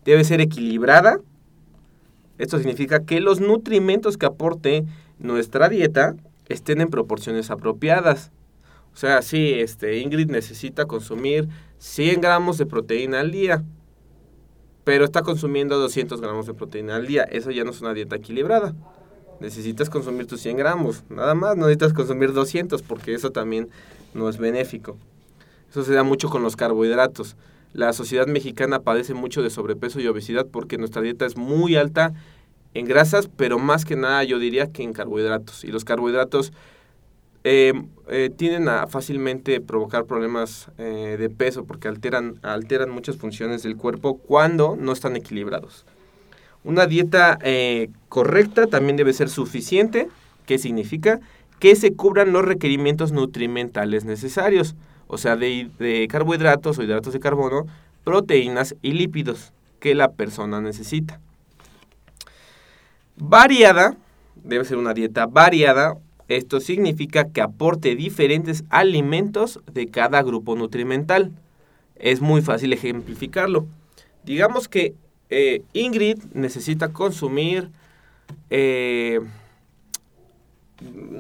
[0.04, 1.19] Debe ser equilibrada.
[2.38, 4.86] Esto significa que los nutrimentos que aporte
[5.19, 6.15] nuestra dieta
[6.50, 8.32] estén en proporciones apropiadas.
[8.93, 11.48] O sea, sí, este, Ingrid necesita consumir
[11.80, 13.63] 100 gramos de proteína al día,
[14.84, 17.24] pero está consumiendo 200 gramos de proteína al día.
[17.24, 18.74] Eso ya no es una dieta equilibrada.
[19.39, 23.67] Necesitas consumir tus 100 gramos, nada más, no necesitas consumir 200 porque eso también
[24.13, 24.98] no es benéfico.
[25.69, 27.36] Eso se da mucho con los carbohidratos.
[27.75, 32.13] La sociedad mexicana padece mucho de sobrepeso y obesidad porque nuestra dieta es muy alta
[32.73, 35.65] en grasas, pero más que nada yo diría que en carbohidratos.
[35.65, 36.53] Y los carbohidratos
[37.43, 37.73] eh,
[38.07, 43.75] eh, tienden a fácilmente provocar problemas eh, de peso porque alteran, alteran muchas funciones del
[43.75, 45.85] cuerpo cuando no están equilibrados.
[46.63, 47.38] Una dieta
[48.07, 50.07] correcta también debe ser suficiente,
[50.45, 51.19] ¿qué significa?
[51.59, 54.75] Que se cubran los requerimientos nutrimentales necesarios,
[55.08, 57.65] o sea, de, de carbohidratos o hidratos de carbono,
[58.04, 61.20] proteínas y lípidos que la persona necesita.
[63.18, 63.98] Variada,
[64.36, 71.32] debe ser una dieta variada, esto significa que aporte diferentes alimentos de cada grupo nutrimental.
[71.96, 73.68] Es muy fácil ejemplificarlo.
[74.24, 74.96] Digamos que
[75.30, 77.70] eh, Ingrid necesita consumir,
[78.50, 79.20] eh,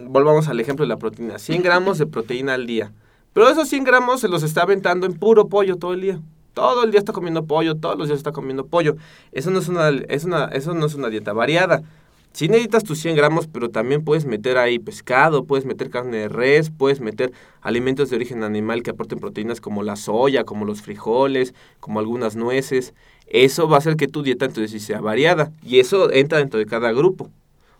[0.07, 2.91] volvamos al ejemplo de la proteína, 100 gramos de proteína al día.
[3.35, 6.21] Pero esos 100 gramos se los está aventando en puro pollo todo el día.
[6.53, 8.95] Todo el día está comiendo pollo, todos los días está comiendo pollo.
[9.33, 11.83] Eso no es una, es una, eso no es una dieta variada.
[12.31, 16.29] Si necesitas tus 100 gramos, pero también puedes meter ahí pescado, puedes meter carne de
[16.29, 20.81] res, puedes meter alimentos de origen animal que aporten proteínas como la soya, como los
[20.81, 22.93] frijoles, como algunas nueces.
[23.27, 25.51] Eso va a hacer que tu dieta entonces sea variada.
[25.61, 27.29] Y eso entra dentro de cada grupo.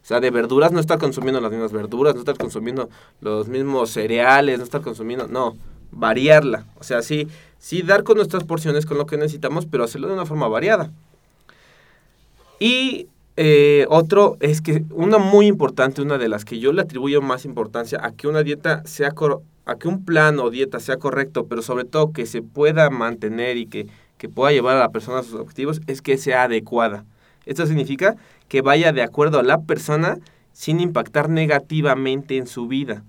[0.06, 2.92] O sea, de verduras no estar consumiendo las mismas verduras, no estar consumiendo
[3.22, 5.58] los mismos cereales, no estar consumiendo, no,
[5.90, 6.68] variarla.
[6.80, 10.14] O sea, sí, sí dar con nuestras porciones con lo que necesitamos, pero hacerlo de
[10.14, 10.92] una forma variada.
[12.60, 17.24] Y eh, otro es que una muy importante, una de las que yo le atribuyo
[17.24, 19.16] más importancia a que una dieta sea,
[19.66, 23.58] a que un plan o dieta sea correcto, pero sobre todo que se pueda mantener
[23.58, 23.88] y que,
[24.20, 27.06] que pueda llevar a la persona a sus objetivos, es que sea adecuada.
[27.46, 28.16] Esto significa
[28.48, 30.20] que vaya de acuerdo a la persona
[30.54, 33.04] sin impactar negativamente en su vida.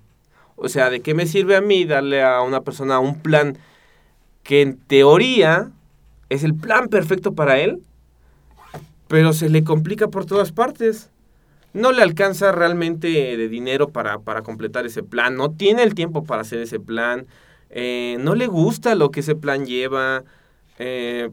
[0.55, 3.57] O sea, ¿de qué me sirve a mí darle a una persona un plan
[4.43, 5.71] que en teoría
[6.29, 7.81] es el plan perfecto para él,
[9.07, 11.09] pero se le complica por todas partes.
[11.73, 16.41] No le alcanza realmente de dinero para, completar ese plan, no tiene el tiempo para
[16.41, 17.27] hacer ese plan,
[17.69, 20.23] eh, no le gusta lo que ese plan lleva.
[20.79, 21.29] Eh,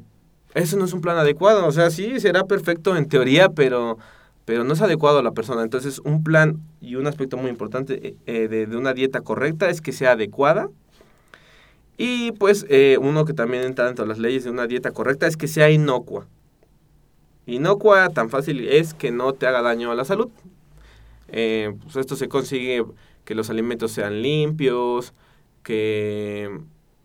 [0.54, 3.98] eso no es un plan adecuado, o sea, sí, será perfecto en teoría, pero,
[4.44, 5.62] pero no es adecuado a la persona.
[5.62, 9.80] Entonces, un plan y un aspecto muy importante eh, de, de, una dieta correcta es
[9.80, 10.68] que sea adecuada.
[11.96, 12.66] Y pues
[13.00, 15.70] uno que también entra dentro de las leyes de una dieta correcta es que sea
[15.70, 16.26] inocua.
[17.46, 20.30] Inocua, tan fácil es que no te haga daño a la salud.
[21.28, 22.84] Eh, pues esto se consigue
[23.24, 25.12] que los alimentos sean limpios,
[25.62, 26.50] que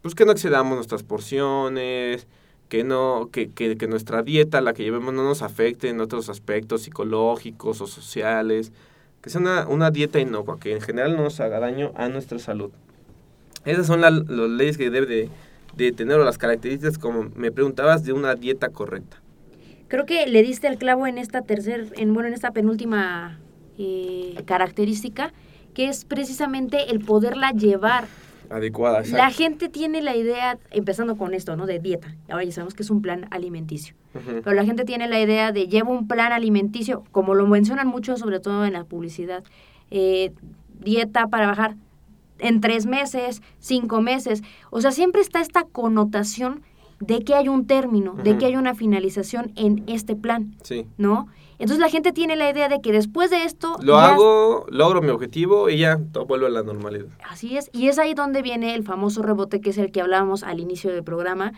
[0.01, 2.27] pues que no excedamos nuestras porciones,
[2.69, 6.29] que no que, que, que, nuestra dieta, la que llevemos, no nos afecte en otros
[6.29, 8.71] aspectos psicológicos o sociales,
[9.21, 12.39] que sea una, una dieta inocua, que en general no nos haga daño a nuestra
[12.39, 12.71] salud.
[13.65, 15.29] Esas son las leyes que debe
[15.75, 19.17] de, tener o las características, como me preguntabas, de una dieta correcta.
[19.87, 23.39] Creo que le diste el clavo en esta en bueno, en esta penúltima
[23.77, 25.33] eh, característica,
[25.73, 28.05] que es precisamente el poderla llevar.
[28.49, 29.03] Adecuada.
[29.11, 31.65] La gente tiene la idea, empezando con esto, ¿no?
[31.65, 32.15] De dieta.
[32.29, 33.95] Ahora ya sabemos que es un plan alimenticio.
[34.13, 38.17] Pero la gente tiene la idea de llevo un plan alimenticio, como lo mencionan mucho,
[38.17, 39.43] sobre todo en la publicidad.
[39.91, 40.31] Eh,
[40.79, 41.75] dieta para bajar
[42.39, 44.41] en tres meses, cinco meses.
[44.71, 46.61] O sea, siempre está esta connotación
[46.99, 50.55] de que hay un término, de que hay una finalización en este plan.
[50.63, 50.85] Sí.
[50.97, 51.27] ¿No?
[51.59, 53.75] Entonces la gente tiene la idea de que después de esto...
[53.81, 57.07] Lo hago, logro mi objetivo y ya todo vuelve a la normalidad.
[57.29, 57.69] Así es.
[57.73, 60.89] Y es ahí donde viene el famoso rebote que es el que hablábamos al inicio
[60.89, 61.51] del programa,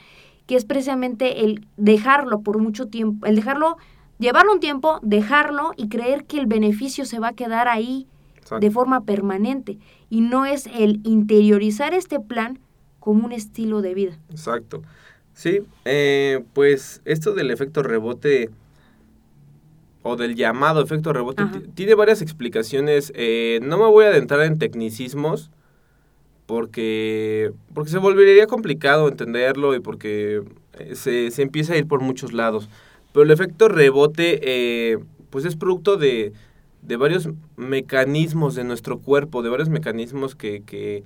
[0.48, 3.78] que es precisamente el dejarlo por mucho tiempo, el dejarlo,
[4.18, 8.08] llevarlo un tiempo, dejarlo y creer que el beneficio se va a quedar ahí
[8.60, 9.78] de forma permanente.
[10.10, 12.60] Y no es el interiorizar este plan
[13.00, 14.18] como un estilo de vida.
[14.32, 14.82] Exacto.
[15.36, 18.50] Sí, eh, pues esto del efecto rebote
[20.04, 21.44] o del llamado efecto rebote
[21.76, 23.12] tiene varias explicaciones.
[23.16, 25.52] Eh, no me voy a adentrar en tecnicismos
[26.46, 30.44] porque, porque se volvería complicado entenderlo y porque
[30.80, 32.68] eh, se, se empieza a ir por muchos lados.
[33.14, 34.98] Pero el efecto rebote, eh,
[35.30, 36.34] pues es producto de,
[36.82, 41.04] de varios mecanismos de nuestro cuerpo, de varios mecanismos que, que,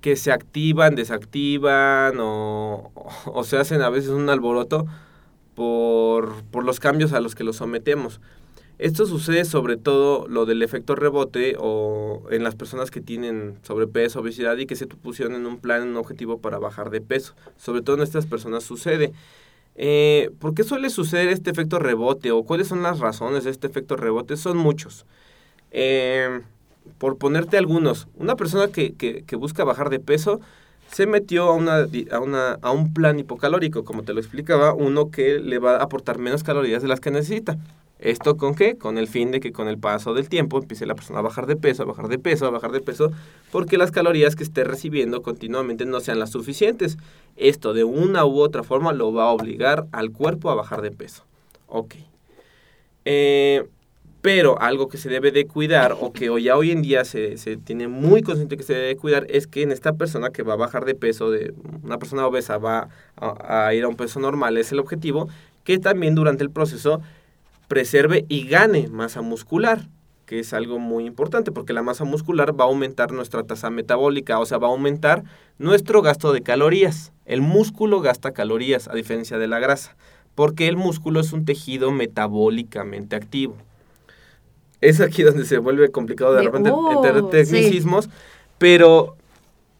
[0.00, 2.90] que se activan, desactivan o,
[3.26, 4.86] o, se hacen a veces un alboroto
[5.58, 8.20] por, por los cambios a los que los sometemos.
[8.78, 14.20] Esto sucede sobre todo lo del efecto rebote o en las personas que tienen sobrepeso,
[14.20, 17.34] obesidad y que se pusieron en un plan, en un objetivo para bajar de peso.
[17.56, 19.12] Sobre todo en estas personas sucede.
[19.74, 23.66] Eh, ¿Por qué suele suceder este efecto rebote o cuáles son las razones de este
[23.66, 24.36] efecto rebote?
[24.36, 25.06] Son muchos.
[25.72, 26.40] Eh,
[26.98, 30.40] por ponerte algunos, una persona que, que, que, busca bajar de peso
[30.90, 35.10] se metió a, una, a, una, a un plan hipocalórico, como te lo explicaba, uno
[35.10, 37.58] que le va a aportar menos calorías de las que necesita.
[37.98, 38.78] ¿Esto con qué?
[38.78, 41.46] Con el fin de que con el paso del tiempo empiece la persona a bajar
[41.46, 43.10] de peso, a bajar de peso, a bajar de peso,
[43.50, 46.96] porque las calorías que esté recibiendo continuamente no sean las suficientes.
[47.36, 50.92] Esto de una u otra forma lo va a obligar al cuerpo a bajar de
[50.92, 51.24] peso.
[51.66, 51.96] Ok.
[53.04, 53.66] Eh,
[54.20, 57.56] pero algo que se debe de cuidar o que ya hoy en día se, se,
[57.56, 60.54] tiene muy consciente que se debe de cuidar es que en esta persona que va
[60.54, 64.18] a bajar de peso, de una persona obesa va a, a ir a un peso
[64.18, 65.28] normal, es el objetivo,
[65.64, 67.00] que también durante el proceso
[67.68, 69.86] preserve y gane masa muscular,
[70.26, 74.40] que es algo muy importante porque la masa muscular va a aumentar nuestra tasa metabólica,
[74.40, 75.24] o sea, va a aumentar
[75.58, 77.12] nuestro gasto de calorías.
[77.24, 79.96] El músculo gasta calorías a diferencia de la grasa,
[80.34, 83.56] porque el músculo es un tejido metabólicamente activo.
[84.80, 88.10] Es aquí donde se vuelve complicado de, de repente oh, entre tecnicismos, sí.
[88.58, 89.16] pero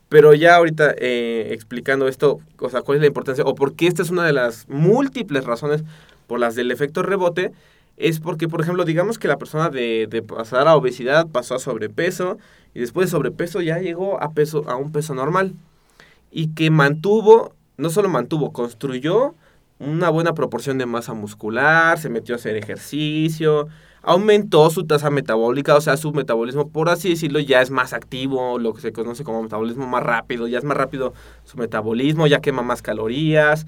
[0.08, 3.87] pero ya ahorita eh, explicando esto, o sea, cuál es la importancia o por qué
[3.87, 5.84] esta es una de las múltiples razones
[6.26, 7.52] por las del efecto rebote,
[7.98, 11.58] es porque, por ejemplo, digamos que la persona de, de, pasar a obesidad pasó a
[11.58, 12.38] sobrepeso
[12.74, 15.54] y después de sobrepeso ya llegó a, peso, a un peso normal
[16.30, 19.34] y que mantuvo, no solo mantuvo, construyó
[19.78, 23.68] una buena proporción de masa muscular, se metió a hacer ejercicio,
[24.02, 28.58] aumentó su tasa metabólica, o sea, su metabolismo, por así decirlo, ya es más activo,
[28.58, 32.40] lo que se conoce como metabolismo más rápido, ya es más rápido su metabolismo, ya
[32.40, 33.66] quema más calorías,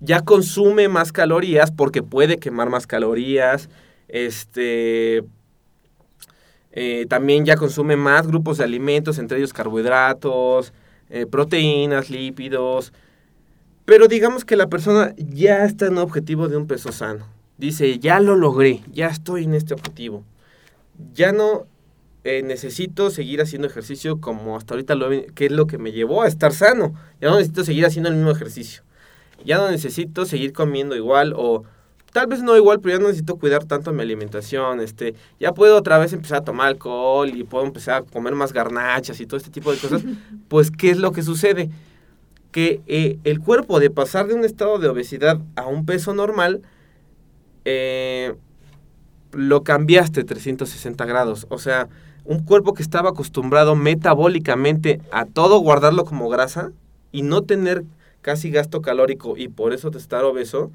[0.00, 3.68] ya consume más calorías porque puede quemar más calorías.
[4.08, 5.24] Este.
[6.72, 10.74] Eh, también ya consume más grupos de alimentos, entre ellos carbohidratos,
[11.08, 12.92] eh, proteínas, lípidos.
[13.86, 17.35] Pero digamos que la persona ya está en objetivo de un peso sano.
[17.58, 20.24] Dice, ya lo logré, ya estoy en este objetivo.
[21.14, 21.66] Ya no
[22.24, 26.22] eh, necesito seguir haciendo ejercicio como hasta ahorita, lo, que es lo que me llevó
[26.22, 26.94] a estar sano.
[27.20, 28.82] Ya no necesito seguir haciendo el mismo ejercicio
[29.44, 31.64] ya no necesito seguir comiendo igual o
[32.12, 35.76] tal vez no igual, pero ya no necesito cuidar tanto mi alimentación, este, ya puedo
[35.76, 39.36] otra vez empezar a tomar alcohol y puedo empezar a comer más garnachas y todo
[39.36, 40.02] este tipo de cosas,
[40.48, 41.70] pues ¿qué es lo que sucede?
[42.52, 46.62] Que eh, el cuerpo de pasar de un estado de obesidad a un peso normal,
[47.68, 48.34] eh,
[49.32, 51.88] lo cambiaste 360 grados, o sea,
[52.24, 56.70] un cuerpo que estaba acostumbrado metabólicamente a todo guardarlo como grasa
[57.10, 57.84] y no tener
[58.22, 60.70] casi gasto calórico y por eso te estar obeso,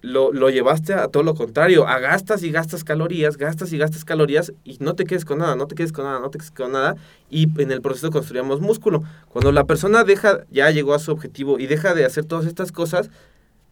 [0.00, 4.04] lo, lo, llevaste a todo lo contrario, a gastas y gastas calorías, gastas y gastas
[4.04, 6.50] calorías y no te quedes con nada, no te quedes con nada, no te quedes
[6.50, 6.96] con nada
[7.28, 9.02] y en el proceso construíamos músculo.
[9.28, 12.72] Cuando la persona deja, ya llegó a su objetivo y deja de hacer todas estas
[12.72, 13.10] cosas,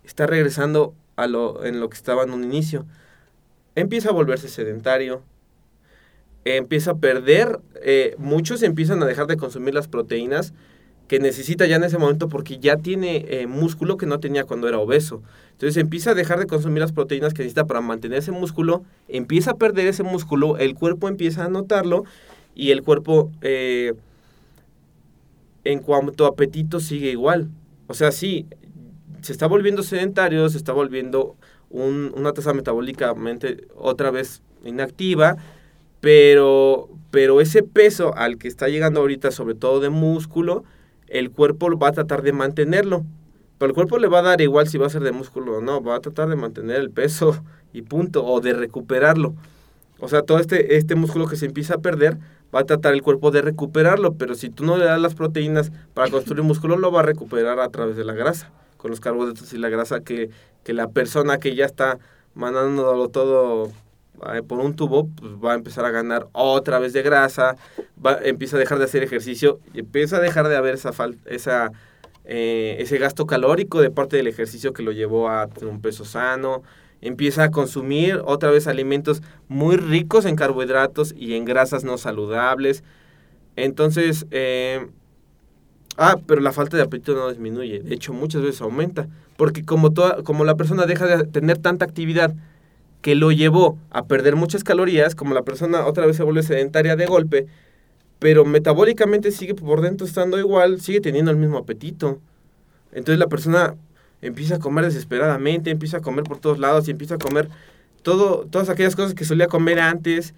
[0.05, 2.87] está regresando a lo, en lo que estaba en un inicio.
[3.75, 5.23] Empieza a volverse sedentario,
[6.45, 10.53] empieza a perder, eh, muchos empiezan a dejar de consumir las proteínas,
[11.09, 14.69] que necesita ya en ese momento porque ya tiene eh, músculo que no tenía cuando
[14.69, 15.23] era obeso.
[15.53, 19.53] Entonces empieza a dejar de consumir las proteínas que necesita para mantener ese músculo, empieza
[19.53, 22.05] a perder ese músculo, el cuerpo empieza a notarlo
[22.55, 23.93] y el cuerpo eh,
[25.65, 27.49] en cuanto a apetito sigue igual.
[27.87, 28.47] O sea, sí,
[29.25, 31.37] se está volviendo sedentario, se está volviendo
[31.71, 35.37] un, una tasa metabólicamente otra vez inactiva,
[36.01, 40.65] pero, pero ese peso al que está llegando ahorita, sobre todo de músculo,
[41.09, 43.05] el cuerpo va a tratar de mantenerlo.
[43.57, 45.61] Pero el cuerpo le va a dar igual si va a ser de músculo o
[45.63, 49.35] no, va a tratar de mantener el peso y punto, o de recuperarlo.
[50.01, 52.19] O sea, todo este, este músculo que se empieza a perder,
[52.55, 55.73] va a tratar el cuerpo de recuperarlo, pero si tú no le das las proteínas
[55.95, 58.53] para construir músculo, lo va a recuperar a través de la grasa,
[58.85, 60.29] con los carbohidratos y la grasa que,
[60.63, 61.99] que la persona que ya está
[62.35, 63.73] mandándolo todo
[64.47, 67.57] por un tubo, pues va a empezar a ganar otra vez de grasa,
[68.05, 70.91] va, empieza a dejar de hacer ejercicio y empieza a dejar de haber esa,
[71.25, 71.73] esa
[72.27, 76.05] eh, ese gasto calórico de parte del ejercicio que lo llevó a tener un peso
[76.05, 76.63] sano,
[77.01, 82.85] empieza a consumir otra vez alimentos muy ricos en carbohidratos y en grasas no saludables.
[83.57, 84.89] Entonces, eh,
[85.97, 89.93] ah, pero la falta de apetito no disminuye, de hecho muchas veces aumenta, porque como,
[89.93, 92.35] toda, como la persona deja de tener tanta actividad
[93.03, 96.97] que lo llevó a perder muchas calorías, como la persona otra vez se vuelve sedentaria
[96.97, 97.47] de golpe,
[98.19, 102.21] pero metabólicamente sigue por dentro estando igual, sigue teniendo el mismo apetito.
[102.93, 103.75] Entonces la persona
[104.23, 107.51] empieza a comer desesperadamente, empieza a comer por todos lados y empieza a comer
[108.03, 110.35] todo, todas aquellas cosas que solía comer antes.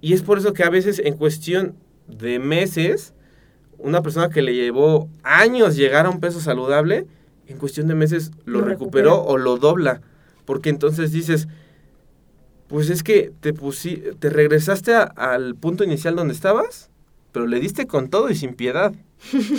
[0.00, 1.74] Y es por eso que a veces en cuestión
[2.06, 3.14] de meses,
[3.78, 7.06] una persona que le llevó años llegar a un peso saludable,
[7.46, 9.32] en cuestión de meses lo, Lo recuperó recupera.
[9.32, 10.00] o lo dobla.
[10.46, 11.48] Porque entonces dices,
[12.68, 16.90] pues es que te, te regresaste a- al punto inicial donde estabas,
[17.32, 18.92] pero le diste con todo y sin piedad.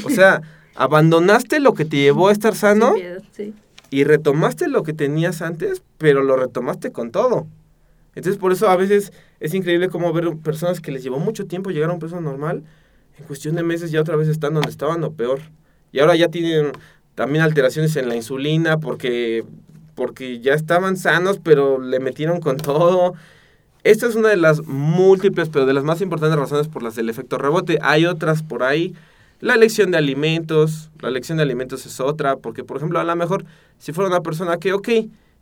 [0.04, 0.42] O sea,
[0.76, 3.54] abandonaste lo que te llevó a estar sano Sin piedad, sí.
[3.90, 7.48] y retomaste lo que tenías antes, pero lo retomaste con todo.
[8.16, 11.70] Entonces, por eso a veces es increíble cómo ver personas que les llevó mucho tiempo
[11.70, 12.64] llegar a un peso normal,
[13.18, 15.40] en cuestión de meses ya otra vez están donde estaban o peor.
[15.92, 16.72] Y ahora ya tienen
[17.16, 19.46] también alteraciones en la insulina porque,
[19.96, 23.14] porque ya estaban sanos, pero le metieron con todo.
[23.84, 27.10] Esta es una de las múltiples, pero de las más importantes razones por las del
[27.10, 27.78] efecto rebote.
[27.82, 28.94] Hay otras por ahí.
[29.40, 33.16] La elección de alimentos, la elección de alimentos es otra, porque por ejemplo a lo
[33.16, 33.46] mejor
[33.78, 34.90] si fuera una persona que, ok,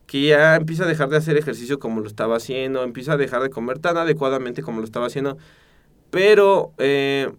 [0.06, 3.42] que ya empieza a dejar de hacer ejercicio como lo estaba haciendo, empieza a dejar
[3.42, 5.38] de comer tan adecuadamente como lo estaba haciendo,
[6.10, 7.32] pero eh,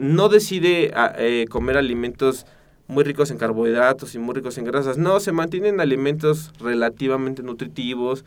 [0.00, 2.46] no decide a- eh, comer alimentos
[2.88, 8.24] muy ricos en carbohidratos y muy ricos en grasas, no, se mantienen alimentos relativamente nutritivos,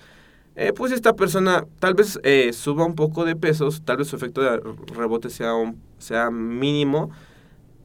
[0.56, 4.16] eh, pues esta persona tal vez eh, suba un poco de pesos, tal vez su
[4.16, 4.62] efecto de
[4.96, 7.10] rebote sea, un- sea mínimo,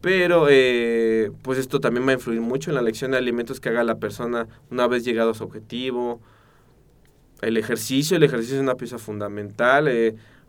[0.00, 3.70] pero eh, pues esto también va a influir mucho en la elección de alimentos que
[3.70, 6.20] haga la persona una vez llegado a su objetivo.
[7.40, 9.88] El ejercicio, el ejercicio es una pieza fundamental.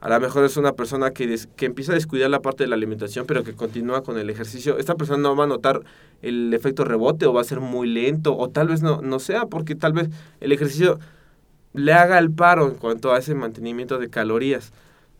[0.02, 2.68] A lo mejor es una persona que, des- que empieza a descuidar la parte de
[2.70, 4.78] la alimentación, pero que continúa con el ejercicio.
[4.78, 5.82] Esta persona no va a notar
[6.22, 9.46] el efecto rebote o va a ser muy lento, o tal vez no, no sea,
[9.46, 11.00] porque tal vez el ejercicio
[11.74, 14.72] le haga el paro en cuanto a ese mantenimiento de calorías.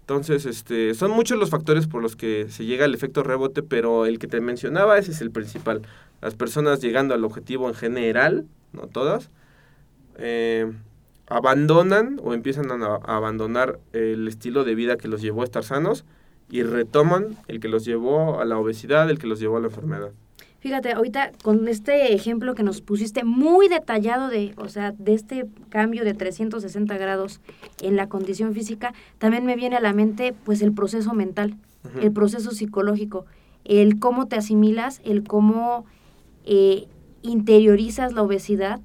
[0.02, 4.08] Entonces, este, son muchos los factores por los que se llega al efecto rebote, pero
[4.08, 5.84] el que te mencionaba, ese es el principal.
[6.22, 9.30] Las personas llegando al objetivo en general, no todas,
[10.18, 10.72] eh,
[11.30, 15.64] abandonan o empiezan a, a abandonar el estilo de vida que los llevó a estar
[15.64, 16.06] sanos
[16.50, 19.68] y retoman el que los llevó a la obesidad, el que los llevó a la
[19.68, 20.12] enfermedad.
[20.60, 25.46] Fíjate, ahorita con este ejemplo que nos pusiste muy detallado de, o sea, de este
[25.70, 27.40] cambio de 360 grados
[27.82, 31.56] en la condición física, también me viene a la mente pues el proceso mental,
[32.02, 33.26] el proceso psicológico,
[33.64, 35.86] el cómo te asimilas, el cómo
[36.44, 36.88] eh,
[37.22, 38.82] interiorizas la obesidad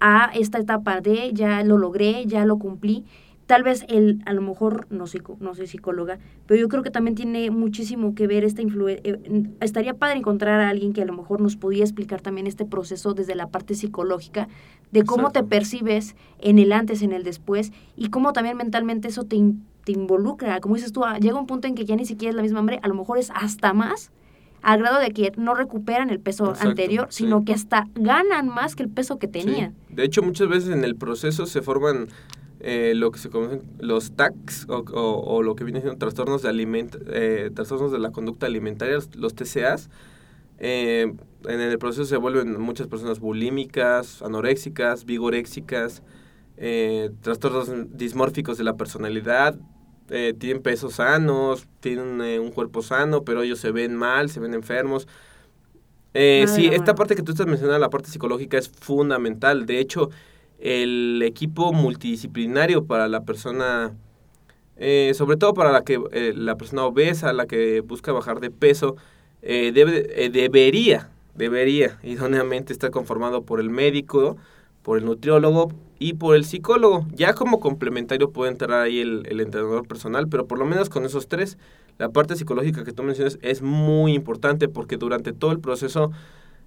[0.00, 3.04] a esta etapa de ya lo logré, ya lo cumplí.
[3.46, 6.90] Tal vez el, a lo mejor, no, psico- no soy psicóloga, pero yo creo que
[6.92, 9.18] también tiene muchísimo que ver esta influencia.
[9.60, 13.12] estaría padre encontrar a alguien que a lo mejor nos pudiera explicar también este proceso
[13.12, 14.46] desde la parte psicológica,
[14.92, 19.24] de cómo te percibes en el antes, en el después, y cómo también mentalmente eso
[19.24, 19.36] te,
[19.84, 20.60] te involucra.
[20.60, 22.60] Como dices tú, ah, llega un punto en que ya ni siquiera es la misma
[22.60, 24.12] hambre, a lo mejor es hasta más,
[24.62, 27.24] al grado de que no recuperan el peso Exacto, anterior, sí.
[27.24, 29.74] sino que hasta ganan más que el peso que tenían.
[29.88, 29.94] Sí.
[29.94, 32.08] De hecho, muchas veces en el proceso se forman
[32.60, 36.42] eh, lo que se conocen los TACs o, o- o lo que viene siendo trastornos
[36.42, 39.88] de aliment eh, trastornos de la conducta alimentaria, los, los TCAs.
[40.58, 41.10] Eh,
[41.48, 46.02] en el proceso se vuelven muchas personas bulímicas, anoréxicas, vigoréxicas,
[46.58, 49.56] eh, trastornos dismórficos de la personalidad,
[50.10, 54.40] eh, tienen pesos sanos, tienen eh, un cuerpo sano, pero ellos se ven mal, se
[54.40, 55.06] ven enfermos.
[56.12, 59.66] Eh, sí, esta parte que tú estás mencionando, la parte psicológica, es fundamental.
[59.66, 60.10] De hecho,
[60.58, 63.94] el equipo multidisciplinario para la persona,
[64.76, 68.50] eh, sobre todo para la que eh, la persona obesa, la que busca bajar de
[68.50, 68.96] peso,
[69.42, 74.36] eh, debe, eh, debería, debería idóneamente estar conformado por el médico,
[74.82, 75.70] por el nutriólogo
[76.00, 77.06] y por el psicólogo.
[77.14, 81.04] Ya como complementario puede entrar ahí el, el entrenador personal, pero por lo menos con
[81.04, 81.58] esos tres,
[81.98, 86.10] la parte psicológica que tú mencionas es muy importante porque durante todo el proceso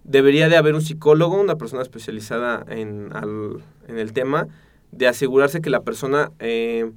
[0.03, 4.47] debería de haber un psicólogo, una persona especializada en, al- en el tema,
[4.91, 6.91] de asegurarse que la persona eh,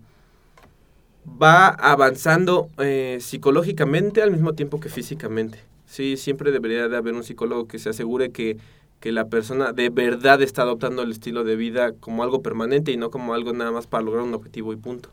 [1.43, 5.59] va avanzando eh, psicológicamente al mismo tiempo que físicamente.
[5.87, 8.59] Sí, siempre debería de haber un psicólogo que se asegure que,
[9.01, 12.97] que la persona de verdad está adoptando el estilo de vida como algo permanente y
[12.97, 15.11] no como algo nada más para lograr un objetivo y punto.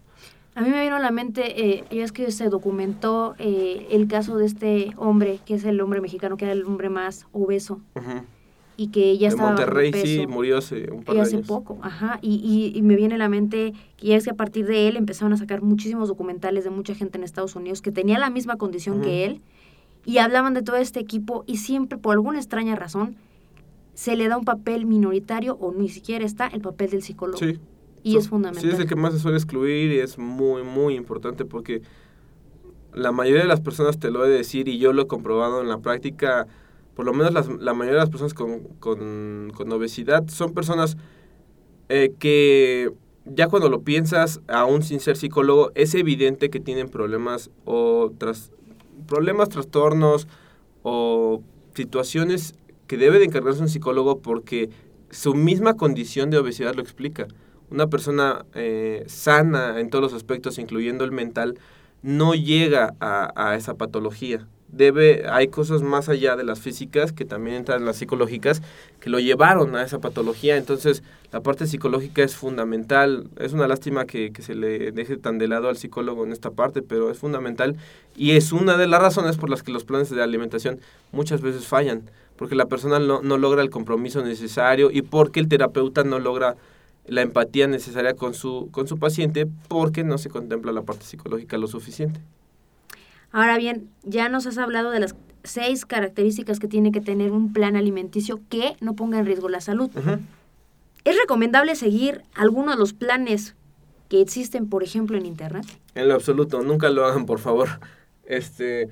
[0.56, 4.08] A mí me vino a la mente, eh, ya es que se documentó eh, el
[4.08, 7.82] caso de este hombre, que es el hombre mexicano, que era el hombre más obeso.
[7.96, 8.22] Ujú.
[8.76, 10.06] y que ya de estaba Monterrey, peso.
[10.06, 11.48] sí, murió hace un par Y de hace años.
[11.48, 12.18] poco, ajá.
[12.24, 12.36] Y,
[12.74, 14.96] y, y me viene a la mente que ya es que a partir de él
[14.98, 18.56] empezaron a sacar muchísimos documentales de mucha gente en Estados Unidos que tenía la misma
[18.58, 19.42] condición que él
[20.06, 23.16] y hablaban de todo este equipo y siempre, por alguna extraña razón,
[23.94, 27.38] se le da un papel minoritario o ni siquiera está el papel del psicólogo.
[27.38, 27.60] Sí.
[28.04, 28.70] Y So- es fundamental.
[28.70, 31.82] Sí, es el que más se suele excluir y es muy, muy importante porque
[32.94, 35.62] la mayoría de las personas te lo he de decir y yo lo he comprobado
[35.62, 36.48] en la práctica,
[36.96, 40.98] por lo menos las- la mayoría de las personas con, con- con obesidad son personas
[41.90, 42.92] eh, que
[43.26, 48.52] ya cuando lo piensas, aún sin ser psicólogo, es evidente que tienen problemas o tras,
[49.08, 50.28] problemas, trastornos
[50.82, 51.42] o
[51.74, 52.56] situaciones
[52.96, 54.70] debe de encargarse un psicólogo porque
[55.10, 57.28] su misma condición de obesidad lo explica.
[57.70, 61.58] Una persona eh, sana en todos los aspectos, incluyendo el mental,
[62.02, 64.48] no llega a, esa patología.
[64.68, 68.64] Debe, hay cosas más allá de las físicas que también entran en las psicológicas
[69.00, 70.58] que lo llevaron a esa patología.
[70.58, 73.30] Entonces, la parte psicológica es fundamental.
[73.40, 76.52] Es una lástima que, que se le deje tan de lado al psicólogo en esta
[76.52, 77.78] parte, pero es fundamental
[78.16, 80.80] y es una de las razones por las que los planes de alimentación
[81.12, 82.10] muchas veces fallan,
[82.44, 86.58] porque la persona no, no logra el compromiso necesario y porque el terapeuta no logra
[87.08, 91.58] la empatía necesaria con su, con su paciente porque no se contempla la parte psicológica
[91.58, 92.20] lo suficiente.
[93.32, 95.16] Ahora bien, ya nos has hablado de las
[95.46, 99.62] seis características que tiene que tener un plan alimenticio que no ponga en riesgo la
[99.62, 99.90] salud.
[101.06, 103.56] ¿Es recomendable seguir alguno de los planes
[104.10, 105.66] que existen, por ejemplo, en Internet?
[105.96, 107.70] En lo absoluto, nunca lo hagan, por favor.
[108.26, 108.90] Este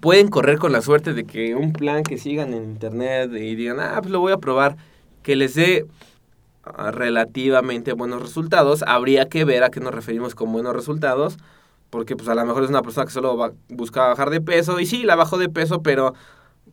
[0.00, 3.78] pueden correr con la suerte de que un plan que sigan en internet y digan,
[3.80, 4.76] ah, pues lo voy a probar,
[5.22, 5.86] que les dé
[6.64, 8.82] ah, relativamente buenos resultados.
[8.86, 11.38] Habría que ver a qué nos referimos con buenos resultados,
[11.90, 14.80] porque pues a lo mejor es una persona que solo va, busca bajar de peso,
[14.80, 16.14] y sí, la bajó de peso, pero,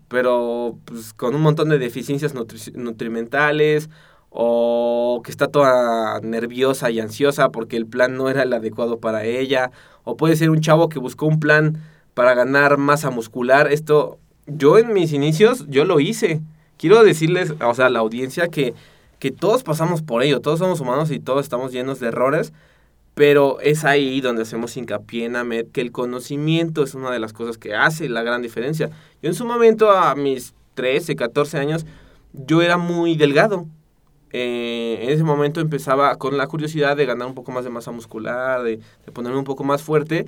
[0.08, 3.90] pero pues, con un montón de deficiencias nutri- nutrimentales,
[4.38, 9.24] o que está toda nerviosa y ansiosa porque el plan no era el adecuado para
[9.24, 9.72] ella,
[10.04, 11.82] o puede ser un chavo que buscó un plan
[12.16, 13.72] para ganar masa muscular.
[13.72, 16.42] Esto, yo en mis inicios, yo lo hice.
[16.78, 18.74] Quiero decirles, o sea, a la audiencia que,
[19.20, 22.54] que todos pasamos por ello, todos somos humanos y todos estamos llenos de errores,
[23.14, 27.34] pero es ahí donde hacemos hincapié en Ahmed, que el conocimiento es una de las
[27.34, 28.90] cosas que hace la gran diferencia.
[29.22, 31.86] Yo en su momento, a mis 13, 14 años,
[32.34, 33.66] yo era muy delgado.
[34.32, 37.92] Eh, en ese momento empezaba con la curiosidad de ganar un poco más de masa
[37.92, 38.80] muscular, de
[39.14, 40.26] ponerme un poco más fuerte.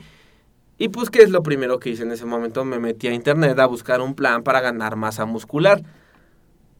[0.78, 2.64] Y pues, ¿qué es lo primero que hice en ese momento?
[2.64, 5.82] Me metí a internet a buscar un plan para ganar masa muscular.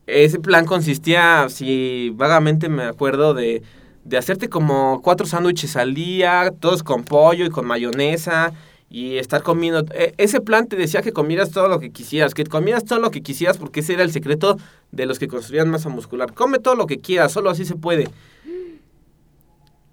[0.06, 3.64] Ese plan consistía, si vagamente me acuerdo, de,
[4.06, 8.54] de hacerte como cuatro sándwiches al día, todos con pollo y con mayonesa,
[8.90, 9.84] y estar comiendo.
[9.94, 13.10] e- Ese plan te decía que comieras todo lo que quisieras, que comieras todo lo
[13.12, 14.58] que quisieras, porque ese era el secreto
[14.92, 16.34] de los que construían masa muscular.
[16.34, 18.08] Come todo lo que quieras, solo así se puede.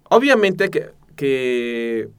[0.09, 2.09] Obviamente que, que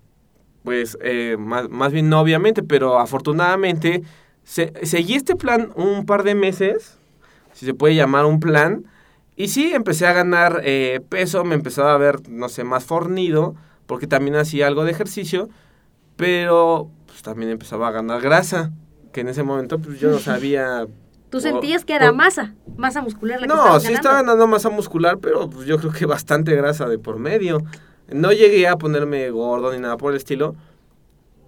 [0.67, 4.03] pues, eh, más, más bien no obviamente, pero afortunadamente,
[4.45, 6.99] se, seguí este plan un par de meses,
[7.55, 8.85] si se puede llamar un plan,
[9.37, 13.55] y sí, empecé a ganar eh, peso, me empezaba a ver, no sé, más fornido,
[13.87, 15.49] porque también hacía algo de ejercicio,
[16.17, 18.73] pero pues, también empezaba a ganar grasa,
[19.13, 20.87] que en ese momento pues yo no sabía...
[21.31, 24.09] Tú o- sentías que era o- masa, masa muscular la que no, estabas sí ganando.
[24.09, 27.63] estaba ganando masa muscular, pero pues yo creo que bastante grasa de por medio.
[28.13, 30.55] No llegué a ponerme gordo ni nada por el estilo,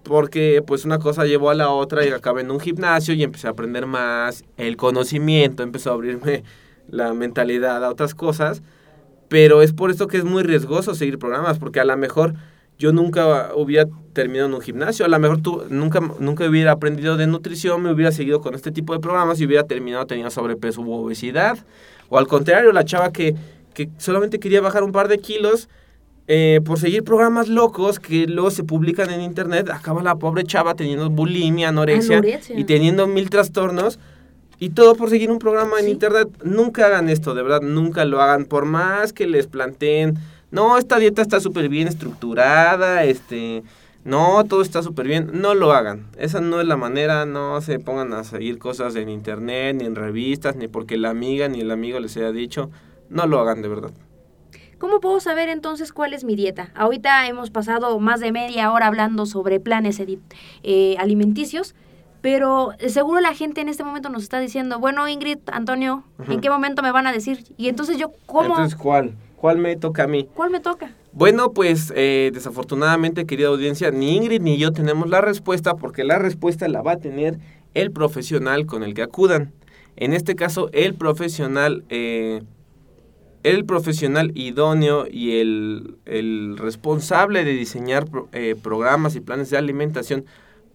[0.03, 3.47] porque pues una cosa llevó a la otra y acabé en un gimnasio y empecé
[3.47, 6.43] a aprender más, el conocimiento empezó a abrirme
[6.89, 8.63] la mentalidad a otras cosas,
[9.29, 12.35] pero es por esto que es muy riesgoso seguir programas, porque a lo mejor
[12.79, 17.17] yo nunca hubiera terminado en un gimnasio, a lo mejor tú nunca, nunca hubiera aprendido
[17.17, 20.81] de nutrición, me hubiera seguido con este tipo de programas y hubiera terminado teniendo sobrepeso
[20.81, 21.59] u obesidad,
[22.09, 23.35] o al contrario, la chava que,
[23.75, 25.69] que solamente quería bajar un par de kilos,
[26.31, 30.75] eh, por seguir programas locos que luego se publican en internet, acaba la pobre chava
[30.75, 32.59] teniendo bulimia, anorexia, Anorexia.
[32.61, 33.99] y teniendo mil trastornos.
[34.61, 36.29] Y todo por seguir un programa en internet.
[36.43, 38.45] Nunca hagan esto, de verdad, nunca lo hagan.
[38.45, 40.19] Por más que les planteen,
[40.51, 43.63] no, esta dieta está súper bien estructurada, este,
[44.05, 45.31] no, todo está súper bien.
[45.33, 46.09] No lo hagan.
[46.19, 49.95] Esa no es la manera, no se pongan a seguir cosas en internet, ni en
[49.95, 52.69] revistas, ni porque la amiga ni el amigo les haya dicho.
[53.09, 53.93] No lo hagan, de verdad.
[54.79, 56.71] ¿Cómo puedo saber entonces cuál es mi dieta?
[56.77, 60.01] Ahorita hemos pasado más de media hora hablando sobre planes
[60.63, 61.75] eh, alimenticios,
[62.21, 66.41] pero eh, seguro la gente en este momento nos está diciendo, bueno, Ingrid, Antonio, ¿en
[66.41, 67.45] qué momento me van a decir?
[67.57, 68.51] Y entonces yo, ¿cómo?
[68.51, 69.17] Entonces, ¿cuál?
[69.37, 70.29] ¿Cuál me toca a mí?
[70.35, 70.93] ¿Cuál me toca?
[71.13, 76.19] Bueno, pues eh, desafortunadamente, querida audiencia, ni Ingrid ni yo tenemos la respuesta porque la
[76.19, 77.39] respuesta la va a tener
[77.75, 79.53] el profesional con el que acudan.
[79.97, 82.43] En este caso, el profesional, eh,
[83.43, 90.25] el profesional idóneo y el, el responsable de diseñar eh, programas y planes de alimentación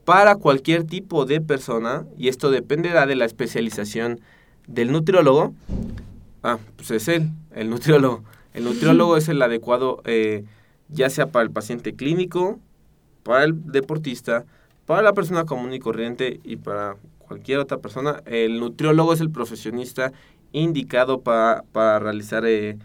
[0.05, 4.19] para cualquier tipo de persona, y esto dependerá de la especialización
[4.67, 5.53] del nutriólogo,
[6.43, 8.23] ah, pues es él, el nutriólogo.
[8.53, 10.43] El nutriólogo es el adecuado eh,
[10.89, 12.59] ya sea para el paciente clínico,
[13.23, 14.45] para el deportista,
[14.85, 18.21] para la persona común y corriente y para cualquier otra persona.
[18.25, 20.11] El nutriólogo es el profesionista
[20.53, 22.77] indicado para, para realizar, eh,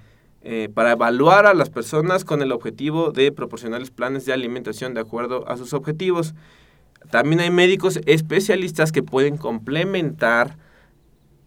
[0.43, 5.01] eh, para evaluar a las personas con el objetivo de proporcionarles planes de alimentación de
[5.01, 6.35] acuerdo a sus objetivos.
[7.11, 10.57] También hay médicos especialistas que pueden complementar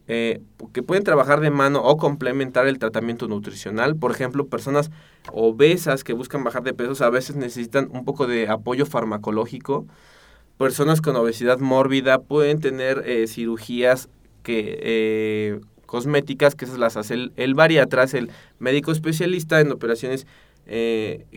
[0.08, 0.42] eh,
[0.74, 3.96] que pueden trabajar de mano o complementar el tratamiento nutricional.
[3.96, 4.92] Por ejemplo, personas
[5.32, 9.86] obesas que buscan bajar de peso a veces necesitan un poco de apoyo farmacológico.
[10.58, 14.10] Personas con obesidad mórbida pueden tener cirugías
[14.44, 15.62] que,
[15.92, 20.26] cosméticas, que esas las hace el, el el médico especialista en operaciones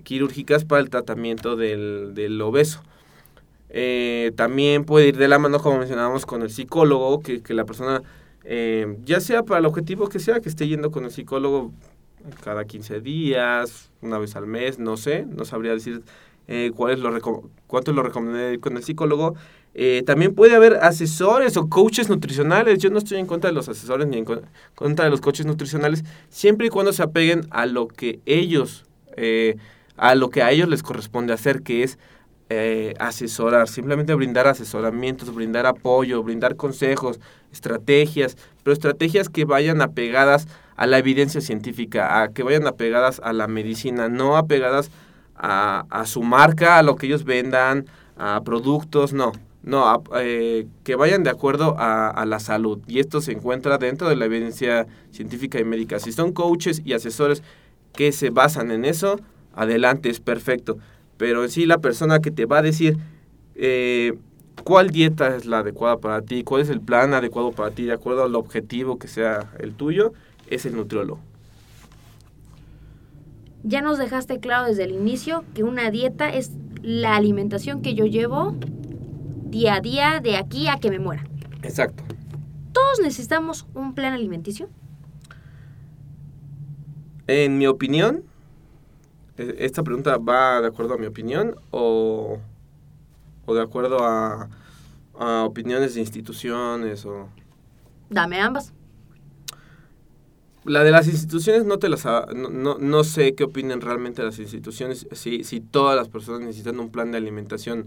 [0.05, 2.83] quirúrgicas para el tratamiento del, del obeso.
[4.37, 8.03] también puede ir de la mano, como mencionábamos, con el psicólogo, que, que la persona
[8.45, 11.73] eh, ya sea para el objetivo que sea, que esté yendo con el psicólogo
[12.43, 16.03] cada 15 días, una vez al mes, no sé, no sabría decir
[16.47, 17.11] eh, cuál es lo
[17.67, 19.35] cuánto lo recomendaría ir con el psicólogo.
[19.75, 22.79] Eh, también puede haber asesores o coaches nutricionales.
[22.79, 24.25] Yo no estoy en contra de los asesores ni en
[24.75, 28.85] contra de los coaches nutricionales, siempre y cuando se apeguen a lo que ellos,
[29.97, 31.99] a lo que a ellos les corresponde hacer, que es
[32.51, 37.19] eh, asesorar, simplemente brindar asesoramientos, brindar apoyo, brindar consejos,
[37.51, 40.47] estrategias, pero estrategias que vayan apegadas
[40.77, 44.91] a la evidencia científica, a que vayan apegadas a la medicina, no apegadas
[45.35, 47.87] a, a su marca, a lo que ellos vendan,
[48.19, 49.33] a productos, no,
[49.65, 52.81] no, eh, que vayan de acuerdo a, la salud.
[52.87, 55.99] Y esto se encuentra dentro de la evidencia científica y médica.
[55.99, 57.43] Si son coaches y asesores
[57.93, 59.21] que se basan en eso,
[59.55, 60.79] adelante, es perfecto
[61.17, 62.97] pero sí la persona que te va a decir
[63.55, 64.15] eh,
[64.65, 67.93] cuál dieta es la adecuada para ti, cuál es el plan adecuado para ti, de
[67.93, 70.13] acuerdo al objetivo que sea el tuyo,
[70.49, 71.21] es el nutriólogo.
[73.63, 76.51] Ya nos dejaste claro desde el inicio que una dieta es
[76.83, 78.55] la alimentación que yo llevo
[79.55, 81.25] día a día de aquí a que me muera.
[81.63, 82.03] Exacto.
[82.73, 84.69] ¿Todos necesitamos un plan alimenticio?
[87.29, 88.25] En mi opinión,
[89.39, 92.39] e, ¿Esta pregunta va de acuerdo a mi opinión o,
[93.47, 94.49] o de acuerdo a,
[95.19, 97.07] a, opiniones de instituciones?
[97.07, 97.29] o
[98.11, 98.73] Dame ambas.
[100.65, 104.39] La de las instituciones no te las no, no, no sé qué opinan realmente las
[104.41, 107.87] instituciones, si, si todas las personas necesitan un plan de alimentación.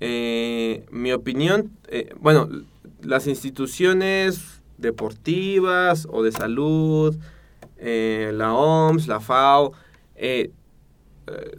[0.00, 2.48] Eh, mi opinión, eh, bueno,
[3.02, 7.16] las instituciones deportivas o de salud,
[7.78, 9.72] eh, la OMS, la FAO,
[10.14, 10.50] eh,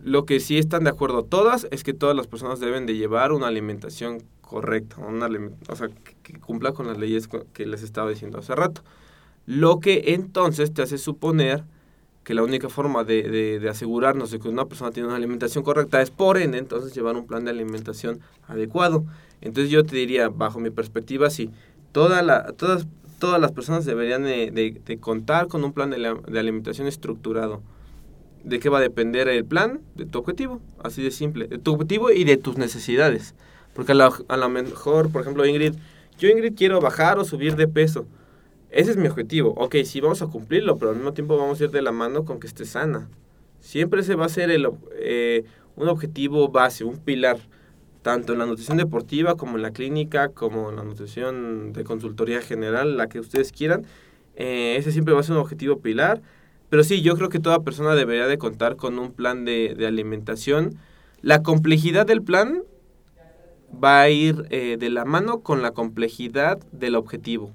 [0.03, 3.31] lo que sí están de acuerdo todas es que todas las personas deben de llevar
[3.31, 5.27] una alimentación correcta, una
[5.69, 5.89] o sea,
[6.23, 8.81] que, cumpla con las leyes que les estaba diciendo hace rato.
[9.45, 11.63] Lo que entonces te hace suponer
[12.27, 13.23] que la única forma de,
[13.61, 17.15] de, asegurarnos de que una persona tiene una alimentación correcta es por ende entonces llevar
[17.15, 18.19] un plan de alimentación
[18.49, 19.05] adecuado.
[19.39, 21.51] Entonces yo te diría, bajo mi perspectiva, sí,
[21.93, 22.25] todas,
[23.17, 24.51] todas las personas deberían de,
[24.85, 27.61] de contar con un plan de alimentación estructurado
[28.43, 29.81] ¿De qué va a depender el plan?
[29.95, 31.47] De tu objetivo, así de simple.
[31.47, 33.35] De tu objetivo y de tus necesidades.
[33.73, 33.95] Porque a
[34.37, 35.73] lo, mejor, por ejemplo, Ingrid,
[36.17, 38.05] yo Ingrid quiero bajar o subir de peso.
[38.77, 39.53] Ese es mi objetivo.
[39.57, 42.25] Ok, sí, vamos a cumplirlo, pero al mismo tiempo vamos a ir de la mano
[42.25, 43.09] con que esté sana.
[43.59, 47.39] Siempre se va a ser el, eh, un objetivo base, un pilar,
[48.03, 52.41] tanto en la nutrición deportiva como en la clínica, como en la nutrición de consultoría
[52.41, 53.85] general, la que ustedes quieran.
[54.35, 56.21] Eh, ese siempre va a ser un objetivo pilar
[56.69, 60.77] pero sí, yo creo que toda persona debería de contar con un plan de, alimentación.
[61.21, 62.63] La complejidad del plan
[63.83, 67.53] va a ir eh, de la mano con la complejidad del objetivo.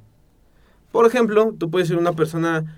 [0.93, 2.76] Por ejemplo, tú puedes ser una persona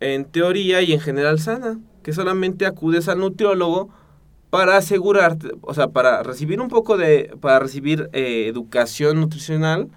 [0.00, 3.88] en teoría y en general sana, que solamente acudes al nutriólogo
[4.50, 9.88] para asegurarte, o sea, para recibir un poco de, para recibir eh, educación nutricional,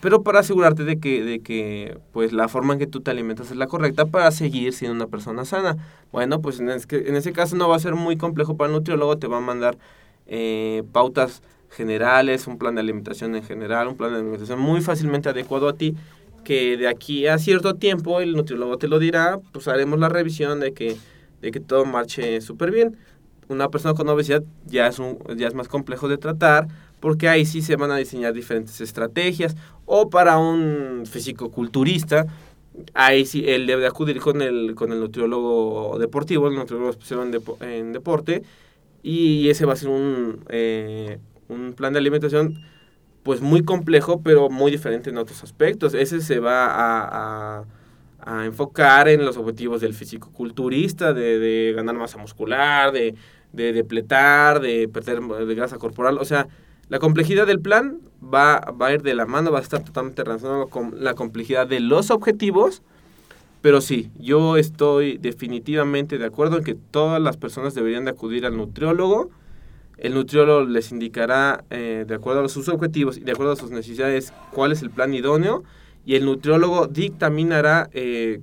[0.00, 3.50] pero para asegurarte de que, de que pues la forma en que tú te alimentas
[3.50, 5.76] es la correcta para seguir siendo una persona sana.
[6.10, 9.18] Bueno, pues en, en ese caso no va a ser muy complejo para el nutriólogo,
[9.18, 9.78] te va a mandar
[10.26, 15.28] eh, pautas generales, un plan de alimentación en general, un plan de alimentación muy fácilmente
[15.28, 15.94] adecuado a ti,
[16.44, 20.60] que de aquí a cierto tiempo el nutriólogo te lo dirá, pues haremos la revisión
[20.60, 20.96] de que,
[21.40, 22.96] de que todo marche súper bien.
[23.48, 26.68] Una persona con obesidad ya es, un, ya es más complejo de tratar
[27.00, 29.56] porque ahí sí se van a diseñar diferentes estrategias.
[29.86, 32.26] O para un fisicoculturista,
[32.94, 37.20] ahí sí él debe acudir con el, con el nutriólogo deportivo, el nutriólogo especial
[37.60, 38.42] en, en deporte,
[39.02, 41.18] y ese va a ser un, eh,
[41.48, 42.62] un plan de alimentación
[43.22, 45.94] pues muy complejo, pero muy diferente en otros aspectos.
[45.94, 47.64] Ese se va a,
[48.20, 53.14] a, enfocar en los objetivos del fisicoculturista, de, de ganar masa muscular, de,
[53.52, 56.18] de depletar, de perder de grasa corporal.
[56.18, 56.48] O sea,
[56.88, 60.24] la complejidad del plan va, va a ir de la mano, va a estar totalmente
[60.24, 62.82] relacionado con la complejidad de los objetivos.
[63.60, 68.44] Pero sí, yo estoy definitivamente de acuerdo en que todas las personas deberían de acudir
[68.44, 69.30] al nutriólogo
[70.02, 73.70] el nutriólogo les indicará, eh, de acuerdo a sus objetivos y de acuerdo a sus
[73.70, 75.62] necesidades, cuál es el plan idóneo
[76.04, 78.40] y el nutriólogo dictaminará eh,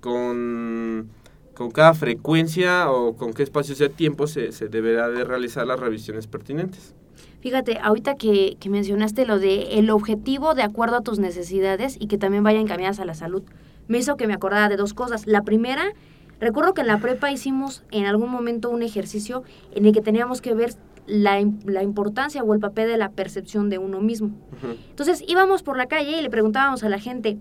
[0.00, 1.08] con,
[1.54, 5.80] con, cada frecuencia o con qué espacio de tiempo se, se, deberá de realizar las
[5.80, 6.94] revisiones pertinentes.
[7.40, 12.06] Fíjate, ahorita que, que mencionaste lo de el objetivo de acuerdo a tus necesidades y
[12.06, 13.42] que también vayan encaminadas a la salud,
[13.88, 15.26] me hizo que me acordara de dos cosas.
[15.26, 15.94] La primera
[16.42, 19.44] Recuerdo que en la prepa hicimos en algún momento un ejercicio
[19.76, 20.74] en el que teníamos que ver
[21.06, 24.32] la, la importancia o el papel de la percepción de uno mismo.
[24.90, 27.38] Entonces íbamos por la calle y le preguntábamos a la gente,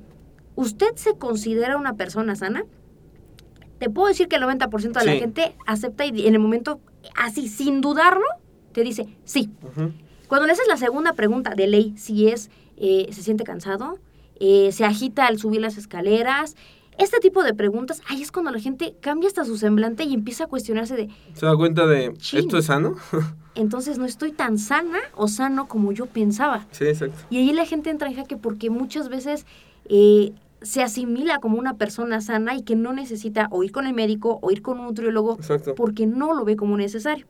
[0.54, 2.64] ¿usted se considera una persona sana?
[3.80, 6.80] Te puedo decir que el 90% de la gente acepta y en el momento,
[7.18, 8.28] así, sin dudarlo,
[8.72, 9.50] te dice sí.
[10.28, 13.98] Cuando le haces la segunda pregunta de ley, si es, eh, se siente cansado,
[14.40, 16.56] eh, se agita al subir las escaleras,
[16.98, 20.46] este tipo de preguntas, ahí es cuando la gente cambia hasta su semblante y empieza
[20.46, 21.10] a cuestionarse de...
[21.34, 22.96] ¿Se da cuenta de, ¿esto es sano?
[23.56, 26.68] entonces no estoy tan sana o sano como yo pensaba.
[26.72, 27.18] Sí, exacto.
[27.30, 29.46] Y ahí la gente entra en jaque porque muchas veces
[29.86, 33.94] eh, se asimila como una persona sana y que no necesita o ir con el
[33.94, 35.38] médico o ir con un nutriólogo
[35.76, 37.26] porque no lo ve como necesario.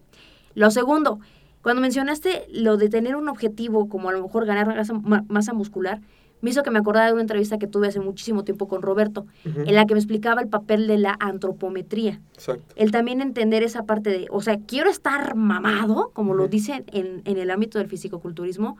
[0.53, 1.20] Lo segundo,
[1.62, 4.86] cuando mencionaste lo de tener un objetivo como a lo mejor ganar
[5.30, 6.01] masa muscular,
[6.42, 9.26] me hizo que me acordara de una entrevista que tuve hace muchísimo tiempo con Roberto,
[9.46, 12.20] en la que me explicaba el papel de la antropometría.
[12.34, 12.74] Exacto.
[12.76, 17.22] El también entender esa parte de, o sea, quiero estar mamado, como lo dicen en,
[17.26, 18.78] en, el ámbito del fisicoculturismo,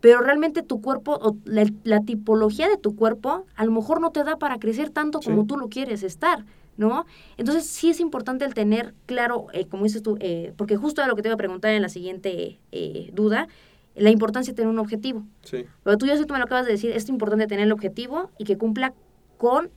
[0.00, 4.24] pero realmente tu cuerpo, o la, tipología de tu cuerpo, a lo mejor no te
[4.24, 6.44] da para crecer tanto como tú lo quieres estar,
[6.76, 7.04] ¿no?
[7.36, 11.08] Entonces sí es importante el tener claro, eh, como dices tú, eh, porque justo era
[11.08, 13.48] lo que te iba a preguntar en la siguiente eh, duda,
[13.94, 15.24] la importancia de tener un objetivo.
[15.42, 15.66] Sí.
[15.82, 18.30] Pero tú ya sé, tú me lo acabas de decir, es importante tener el objetivo
[18.38, 18.94] y que cumpla
[19.36, 19.70] con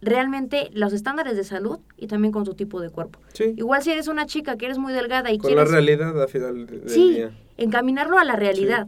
[0.00, 3.20] realmente los estándares de salud y también con tu tipo de cuerpo.
[3.32, 3.54] Sí.
[3.56, 5.68] Igual si eres una chica que eres muy delgada y con quieres...
[5.68, 7.24] la realidad al final del sí,
[7.56, 8.86] encaminarlo a la realidad.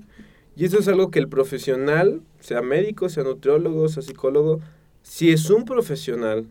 [0.57, 4.61] Y eso es algo que el profesional, sea médico, sea nutriólogo, sea psicólogo,
[5.03, 6.47] si es un profesional,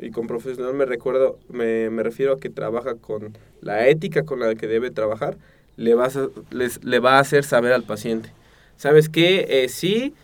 [0.00, 4.40] y con profesional me recuerdo, me, me refiero a que trabaja con la ética con
[4.40, 5.36] la que debe trabajar,
[5.80, 6.18] le, vas
[6.50, 8.32] les, le va a hacer saber al paciente.
[8.76, 9.46] ¿Sabes qué?
[9.48, 10.14] Eh, sí,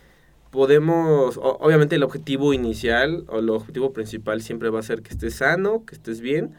[0.51, 5.35] podemos, obviamente el objetivo inicial o el objetivo principal siempre va a ser que estés
[5.35, 6.51] sano, que estés bien,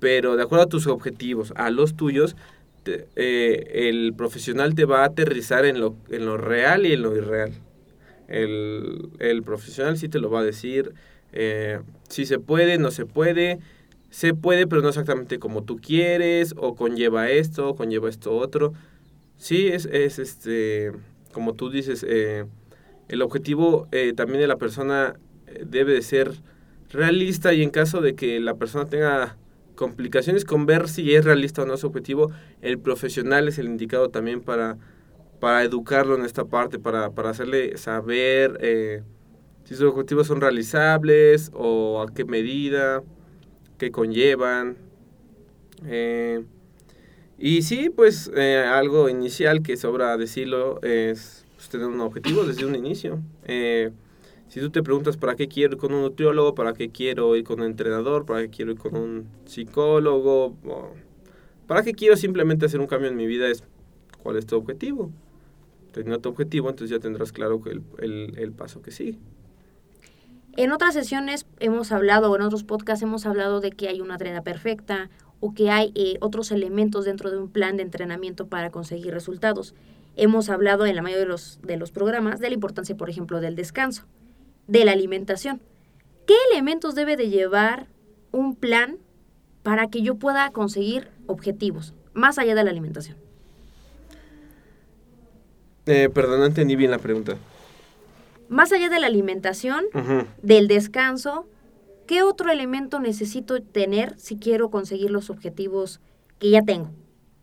[0.00, 2.34] pero de acuerdo a tus objetivos, a los tuyos,
[2.86, 7.16] eh, el profesional te va a aterrizar en lo, en lo real y en lo
[7.16, 7.52] irreal.
[8.26, 10.92] El, el profesional sí te lo va a decir,
[11.32, 13.60] eh, si se puede, no se puede,
[14.14, 18.72] se puede, pero no exactamente como tú quieres, o conlleva esto, o conlleva esto otro.
[19.38, 20.92] Sí, es, es este,
[21.32, 22.44] como tú dices, eh,
[23.08, 25.16] el objetivo eh, también de la persona
[25.48, 26.30] eh, debe de ser
[26.90, 29.36] realista y en caso de que la persona tenga
[29.74, 32.30] complicaciones con ver si es realista o no su objetivo,
[32.62, 34.78] el profesional es el indicado también para,
[35.40, 39.02] para educarlo en esta parte, para, para hacerle saber
[39.64, 43.02] si sus objetivos son realizables o a qué medida
[43.78, 44.76] que conllevan.
[45.86, 46.44] Eh,
[47.38, 52.64] y sí, pues eh, algo inicial que sobra decirlo es pues, tener un objetivo desde
[52.64, 53.20] un inicio.
[53.44, 53.90] Eh,
[54.48, 57.44] si tú te preguntas para qué quiero ir con un nutriólogo, para qué quiero ir
[57.44, 60.56] con un entrenador, para qué quiero ir con un psicólogo,
[61.66, 63.64] para qué quiero simplemente hacer un cambio en mi vida, es
[64.22, 65.10] cuál es tu objetivo.
[65.92, 69.18] Teniendo tu objetivo, entonces ya tendrás claro el, el, el paso que sigue.
[70.56, 74.18] En otras sesiones hemos hablado, o en otros podcasts hemos hablado de que hay una
[74.18, 78.70] trena perfecta o que hay eh, otros elementos dentro de un plan de entrenamiento para
[78.70, 79.74] conseguir resultados.
[80.14, 83.40] Hemos hablado en la mayoría de los, de los programas de la importancia, por ejemplo,
[83.40, 84.04] del descanso,
[84.68, 85.60] de la alimentación.
[86.24, 87.88] ¿Qué elementos debe de llevar
[88.30, 88.98] un plan
[89.64, 93.16] para que yo pueda conseguir objetivos, más allá de la alimentación?
[95.86, 97.36] Eh, perdón, no entendí bien la pregunta
[98.48, 99.84] más allá de la alimentación,
[100.42, 101.46] del descanso,
[102.06, 106.00] ¿qué otro elemento necesito tener si quiero conseguir los objetivos
[106.38, 106.90] que ya tengo?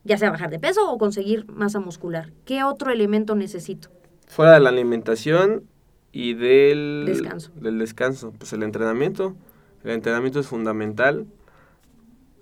[0.04, 2.32] ya sea bajar de peso o conseguir masa muscular.
[2.46, 3.90] ¿Qué otro elemento necesito?
[4.28, 5.64] Fuera de la alimentación
[6.12, 7.52] y del Descanso.
[7.56, 9.36] Del descanso, pues el entrenamiento.
[9.84, 11.26] El entrenamiento es fundamental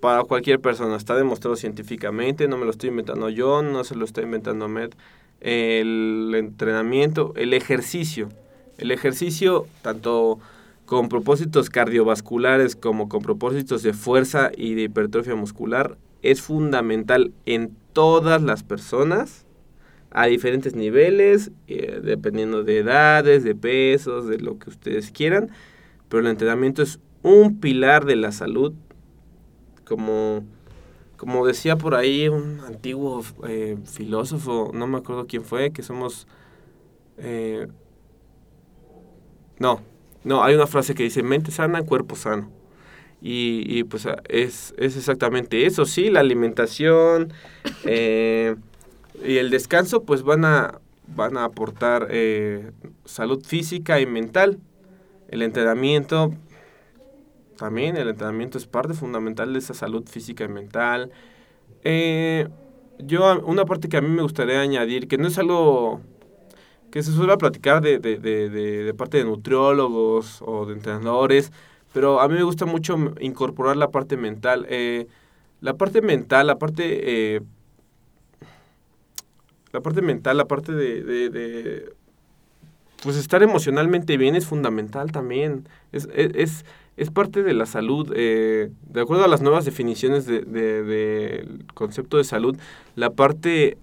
[0.00, 0.96] para cualquier persona.
[0.96, 4.90] Está demostrado científicamente, no me lo estoy inventando yo, no se lo está inventando Med.
[5.40, 8.28] El entrenamiento, el ejercicio.
[8.80, 10.38] El ejercicio, tanto
[10.86, 17.76] con propósitos cardiovasculares como con propósitos de fuerza y de hipertrofia muscular, es fundamental en
[17.92, 19.44] todas las personas
[20.10, 25.50] a diferentes niveles, eh, dependiendo de edades, de pesos, de lo que ustedes quieran,
[26.08, 28.72] pero el entrenamiento es un pilar de la salud,
[29.84, 30.42] como,
[31.18, 36.26] como decía por ahí un antiguo eh, filósofo, no me acuerdo quién fue, que somos...
[37.18, 37.68] Eh,
[39.60, 39.82] no,
[40.24, 42.50] no, hay una frase que dice mente sana, cuerpo sano.
[43.22, 47.34] Y, y pues es, es, exactamente eso, sí, la alimentación
[47.84, 48.56] eh,
[49.22, 50.80] y el descanso pues van a,
[51.14, 52.72] van a aportar eh,
[53.04, 54.58] salud física y mental.
[55.28, 56.32] El entrenamiento,
[57.58, 61.12] también el entrenamiento es parte fundamental de esa salud física y mental.
[61.84, 62.48] Eh,
[62.98, 66.00] yo, una parte que a mí me gustaría añadir, que no es algo
[66.90, 71.52] que se suele platicar de, de, de, de, parte de nutriólogos o de entrenadores,
[71.92, 74.66] pero a mí me gusta mucho incorporar la parte mental.
[74.68, 75.06] Eh,
[75.60, 77.34] la parte mental, la parte...
[77.36, 77.40] Eh,
[79.72, 81.94] la parte mental, la parte de,
[83.02, 85.68] Pues estar emocionalmente bien es fundamental también.
[85.92, 86.64] Es, es,
[86.96, 88.12] es parte de la salud.
[88.16, 92.56] Eh, de acuerdo a las nuevas definiciones del de, concepto de salud,
[92.96, 93.78] la parte...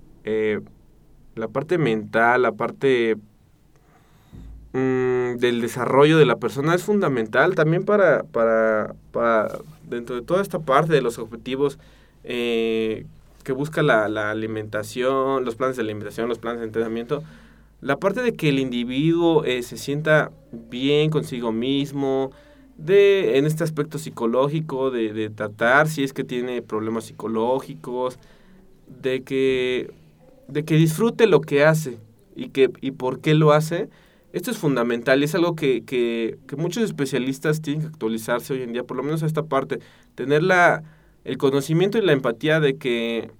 [1.38, 3.16] La parte mental, la parte
[4.74, 10.42] mmm, del desarrollo de la persona es fundamental también para, para, para dentro de toda
[10.42, 11.80] esta parte de los objetivos
[12.24, 13.06] eh,
[13.44, 17.24] que busca la, la, alimentación, los planes de alimentación, los planes de entrenamiento,
[17.80, 22.32] la parte de que el individuo eh, se sienta bien consigo mismo,
[22.78, 28.20] de, en este aspecto psicológico, de, de tratar si es que tiene problemas psicológicos,
[29.02, 29.92] de que
[30.48, 32.00] de que disfrute lo que hace
[32.36, 33.89] y, que, y por qué lo hace,
[34.34, 38.62] esto es fundamental y es algo que, que, que, muchos especialistas tienen que actualizarse hoy
[38.62, 39.80] en día, por lo menos a esta parte,
[40.16, 40.84] tener la,
[41.24, 43.32] el conocimiento y la empatía de que,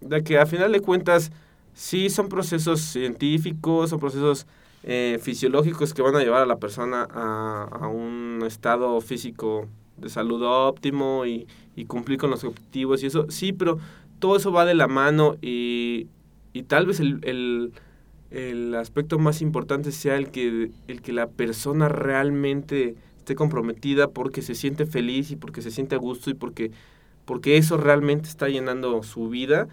[0.00, 1.32] de que a final de cuentas
[1.72, 4.46] sí son procesos científicos, son procesos
[4.84, 10.08] eh, fisiológicos que van a llevar a la persona a, a un estado físico de
[10.08, 13.78] salud óptimo y, y cumplir con los objetivos y eso, sí, pero
[14.18, 16.08] todo eso va de la mano y,
[16.54, 17.72] y tal vez el, el,
[18.30, 24.40] el, aspecto más importante sea el que, el que la persona realmente esté comprometida porque
[24.40, 26.70] se siente feliz y porque se siente a gusto y porque,
[27.26, 29.68] porque eso realmente está llenando su vida.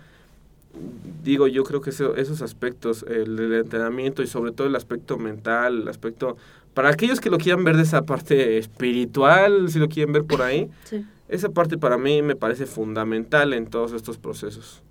[1.24, 5.18] Digo, yo creo que eso, esos aspectos, el del entrenamiento y sobre todo el aspecto
[5.18, 6.36] mental, el aspecto...
[6.74, 10.42] Para aquellos que lo quieran ver de esa parte espiritual, si lo quieren ver por
[10.42, 11.06] ahí, Sí.
[11.28, 14.82] esa parte para mí me parece fundamental en todos estos procesos.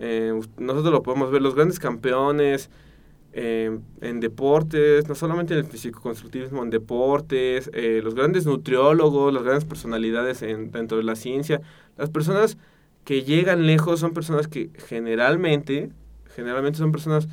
[0.00, 2.70] Eh, nosotros lo podemos ver, los grandes campeones
[3.32, 9.44] eh, en deportes, no solamente en el físico-constructivismo, en deportes, eh, los grandes nutriólogos, las
[9.44, 11.60] grandes personalidades en, dentro de la ciencia,
[11.96, 12.58] las personas
[13.04, 15.90] que llegan lejos son personas que generalmente,
[16.34, 17.28] generalmente son personas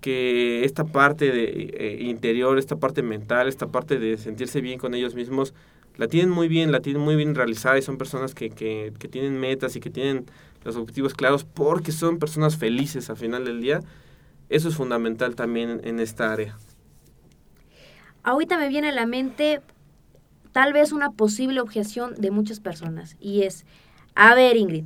[0.00, 4.94] que esta parte de eh, interior, esta parte mental, esta parte de sentirse bien con
[4.94, 5.52] ellos mismos,
[5.96, 9.08] la tienen muy bien, la tienen muy bien realizada y son personas que, que, que
[9.08, 10.26] tienen metas y que tienen
[10.66, 13.80] los objetivos claros porque son personas felices al final del día.
[14.48, 16.56] Eso es fundamental también en esta área.
[18.22, 19.60] Ahorita me viene a la mente
[20.52, 23.64] tal vez una posible objeción de muchas personas y es,
[24.14, 24.84] a ver Ingrid,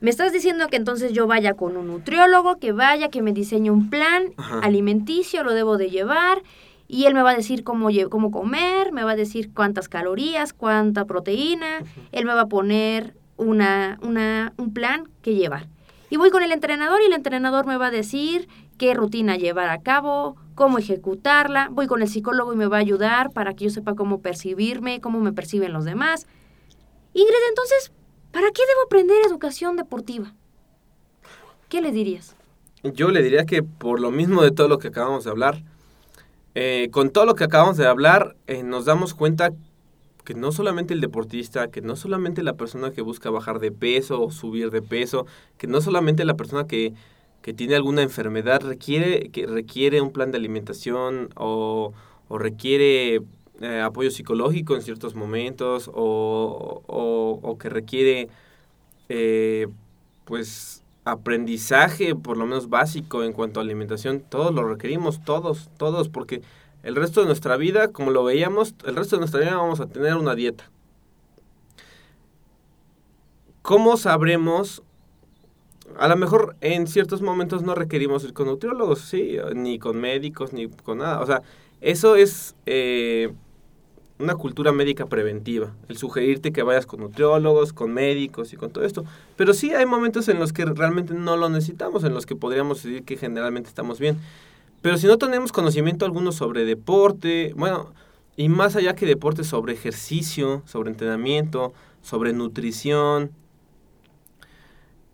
[0.00, 3.70] me estás diciendo que entonces yo vaya con un nutriólogo, que vaya, que me diseñe
[3.70, 4.60] un plan Ajá.
[4.60, 6.42] alimenticio, lo debo de llevar
[6.88, 10.52] y él me va a decir cómo, cómo comer, me va a decir cuántas calorías,
[10.52, 15.66] cuánta proteína, él me va a poner una, una, un plan que llevar.
[16.10, 19.68] Y voy con el entrenador y el entrenador me va a decir qué rutina llevar
[19.68, 21.68] a cabo, cómo ejecutarla.
[21.70, 25.00] Voy con el psicólogo y me va a ayudar para que yo sepa cómo percibirme,
[25.00, 26.26] cómo me perciben los demás.
[27.14, 27.92] Ingrid, entonces,
[28.32, 30.32] ¿para qué debo aprender educación deportiva?
[31.68, 32.36] ¿Qué le dirías?
[32.82, 35.62] Yo le diría que por lo mismo de todo lo que acabamos de hablar,
[36.54, 39.50] eh, con todo lo que acabamos de hablar, eh, nos damos cuenta
[40.24, 44.22] que no solamente el deportista, que no solamente la persona que busca bajar de peso
[44.22, 45.26] o subir de peso,
[45.58, 46.94] que no solamente la persona que,
[47.42, 51.92] que tiene alguna enfermedad requiere, que requiere un plan de alimentación o,
[52.28, 53.22] o requiere
[53.60, 58.28] eh, apoyo psicológico en ciertos momentos o, o, o que requiere
[59.08, 59.68] eh,
[60.24, 66.08] pues aprendizaje, por lo menos básico en cuanto a alimentación, todos lo requerimos, todos, todos,
[66.08, 66.42] porque
[66.82, 69.86] el resto de nuestra vida, como lo veíamos, el resto de nuestra vida vamos a
[69.86, 70.70] tener una dieta.
[73.62, 74.82] ¿Cómo sabremos?
[75.98, 80.52] A lo mejor en ciertos momentos no requerimos ir con nutriólogos, sí, ni con médicos,
[80.52, 81.20] ni con nada.
[81.20, 81.42] O sea,
[81.80, 83.32] eso es eh,
[84.18, 88.84] una cultura médica preventiva, el sugerirte que vayas con nutriólogos, con médicos y con todo
[88.84, 89.04] esto.
[89.36, 92.82] Pero sí hay momentos en los que realmente no lo necesitamos, en los que podríamos
[92.82, 94.18] decir que generalmente estamos bien.
[94.82, 97.92] Pero si no tenemos conocimiento alguno sobre deporte, bueno,
[98.36, 103.32] y más allá que deporte, sobre ejercicio, sobre entrenamiento, sobre nutrición,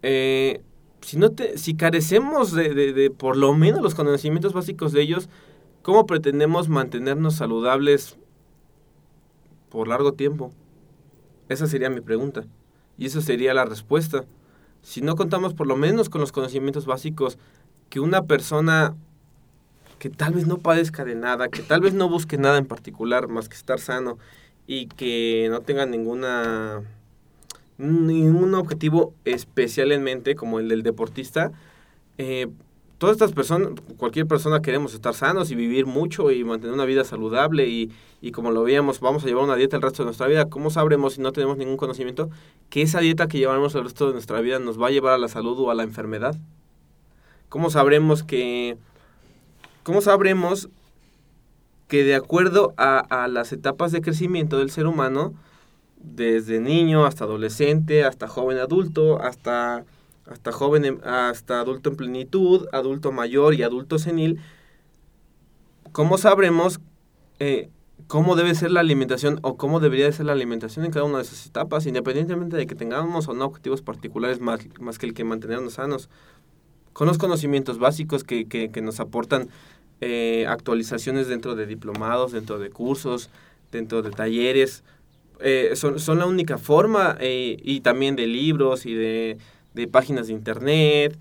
[0.03, 0.63] eh,
[1.01, 5.29] si, no si carecemos de, de, de por lo menos los conocimientos básicos de ellos,
[5.83, 8.17] ¿cómo pretendemos mantenernos saludables
[9.69, 10.53] por largo tiempo?
[11.49, 12.45] Esa sería mi pregunta.
[12.99, 14.25] Y esa sería la respuesta.
[14.83, 17.39] Si no contamos por lo menos con los conocimientos básicos
[17.89, 18.97] que una persona
[19.99, 23.29] que tal vez no padezca de nada, que tal vez no busque nada en particular
[23.29, 24.19] más que estar sano
[24.67, 26.83] y que no tenga ninguna
[27.79, 31.53] ningún objetivo especial en mente como el del deportista,
[32.19, 32.49] eh,
[32.99, 37.05] todas estas personas, cualquier persona queremos estar sanos y vivir mucho y mantener una vida
[37.05, 37.91] saludable y,
[38.23, 40.49] y, como lo veíamos, vamos a llevar una dieta el resto de nuestra vida.
[40.49, 42.31] ¿Cómo sabremos si no tenemos ningún conocimiento
[42.71, 45.19] que esa dieta que llevaremos el resto de nuestra vida nos va a llevar a
[45.19, 46.37] la salud o a la enfermedad?
[47.49, 48.79] ¿Cómo sabremos que
[49.87, 50.69] ¿Cómo sabremos
[51.87, 55.33] que de acuerdo a, las etapas de crecimiento del ser humano,
[55.97, 59.85] desde niño hasta adolescente, hasta joven adulto, hasta,
[60.29, 64.41] hasta joven, hasta adulto en plenitud, adulto mayor y adulto senil,
[65.93, 66.81] ¿cómo sabremos
[67.39, 67.71] eh,
[68.09, 71.23] cómo debe ser la alimentación o cómo debería ser la alimentación en cada una de
[71.23, 75.23] esas etapas, independientemente de que tengamos o no objetivos particulares más, más que el que
[75.23, 76.11] mantenernos sanos?
[76.93, 79.51] Con los conocimientos básicos que, que nos aportan
[80.01, 83.31] eh, actualizaciones dentro de diplomados, dentro de cursos,
[83.73, 84.83] dentro de talleres.
[85.41, 89.37] Eh, son, son, la única forma eh, y también de libros y de,
[89.75, 91.19] de páginas de internet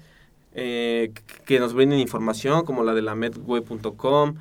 [0.53, 1.11] eh,
[1.45, 4.35] que nos brinden información como la de la medweb.com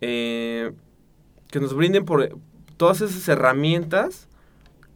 [0.00, 2.36] que nos brinden por
[2.76, 4.28] todas esas herramientas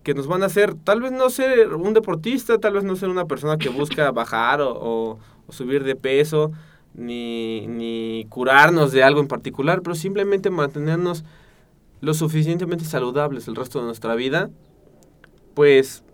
[0.02, 3.08] que nos van a hacer tal vez no ser un deportista tal vez no ser
[3.08, 5.18] una persona que busca bajar o
[5.48, 6.52] subir de peso
[6.94, 11.24] ni, ni curarnos de algo en particular, pero simplemente mantenernos
[12.00, 14.50] lo suficientemente saludables el resto de nuestra vida,
[15.54, 16.04] pues,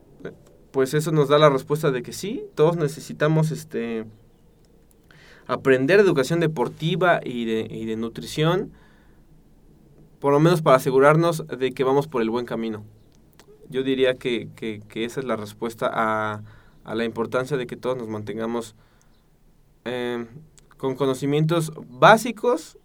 [0.71, 4.07] pues eso nos da la respuesta de que sí, todos necesitamos este
[5.47, 8.73] aprender educación deportiva y de, y de nutrición,
[10.21, 12.85] por lo menos para asegurarnos de que vamos por el buen camino.
[13.69, 16.43] Yo diría que, que, que esa es la respuesta a,
[16.85, 18.75] a, la importancia de que todos nos mantengamos
[19.85, 20.27] eh,
[20.85, 22.77] con conocimientos básicos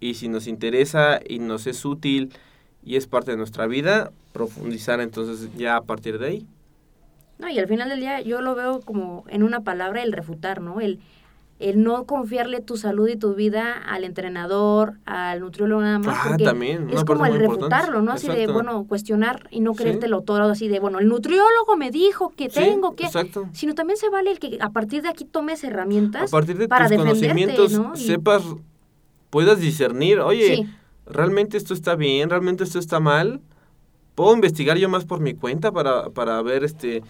[0.00, 2.32] y si nos interesa y nos es útil
[2.82, 6.46] y es parte de nuestra vida, profundizar entonces ya a partir de ahí.
[7.38, 10.60] No, y al final del día yo lo veo como en una palabra el refutar,
[10.60, 10.80] ¿no?
[10.80, 10.98] El,
[11.60, 16.18] el no confiarle tu salud y tu vida al entrenador, al nutriólogo nada más.
[16.24, 16.90] Ah, también.
[16.90, 18.12] Es como el refutarlo, ¿no?
[18.12, 20.24] Así de, bueno, cuestionar y no creértelo sí.
[20.26, 23.04] todo, así de, bueno, el nutriólogo me dijo que sí, tengo que...
[23.04, 23.48] Exacto.
[23.52, 26.68] Sino también se vale el que a partir de aquí tomes herramientas a partir de
[26.68, 27.94] para tus conocimientos ¿no?
[27.96, 28.42] sepas,
[29.30, 30.68] puedas discernir, oye, sí.
[31.06, 33.40] realmente esto está bien, realmente esto está mal.
[34.14, 37.02] Puedo investigar yo más por mi cuenta para, para ver este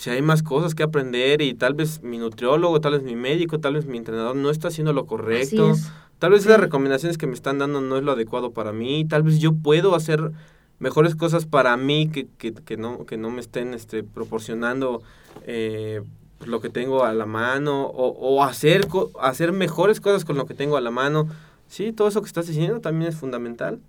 [0.00, 3.60] si hay más cosas que aprender y tal vez mi nutriólogo, tal vez mi médico,
[3.60, 5.74] tal vez mi entrenador no está haciendo lo correcto.
[6.18, 6.48] Tal vez sí.
[6.48, 9.04] las recomendaciones que me están dando no es lo adecuado para mí.
[9.04, 10.32] Tal vez yo puedo hacer
[10.78, 15.02] mejores cosas para mí que, que, que no, que no me estén este, proporcionando
[15.46, 16.00] eh,
[16.46, 18.88] lo que tengo a la mano o, o hacer,
[19.20, 21.28] hacer mejores cosas con lo que tengo a la mano.
[21.68, 23.80] Sí, todo eso que estás diciendo también es fundamental.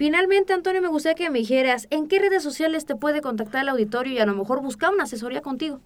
[0.00, 3.68] Finalmente, Antonio, me gustaría que me dijeras, ¿en qué redes sociales te puede contactar el
[3.68, 5.78] auditorio y a lo mejor buscar una asesoría contigo?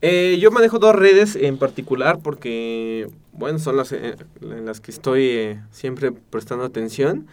[0.00, 5.24] Eh, yo manejo dos redes en particular porque, bueno, son las eh, las que estoy
[5.24, 7.26] eh, siempre prestando atención.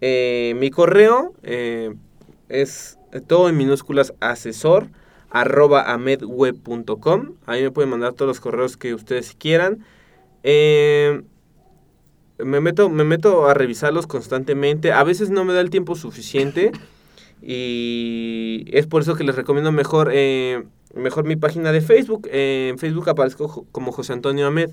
[0.00, 1.32] Eh, mi correo
[2.48, 4.88] es todo en minúsculas asesor
[5.30, 7.34] arroba amedweb.com.
[7.46, 9.84] Ahí me pueden mandar todos los correos que ustedes quieran.
[12.38, 14.92] Me meto, me meto a revisarlos constantemente.
[14.92, 16.72] A veces no me da el tiempo suficiente.
[17.42, 20.64] Y es por eso que les recomiendo mejor, eh,
[20.94, 22.28] mejor mi página de Facebook.
[22.30, 24.70] Eh, en Facebook aparezco como José Antonio Ahmed.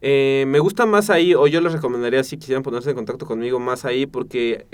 [0.00, 3.58] Eh, me gusta más ahí, o yo les recomendaría si quisieran ponerse en contacto conmigo
[3.58, 4.66] más ahí, porque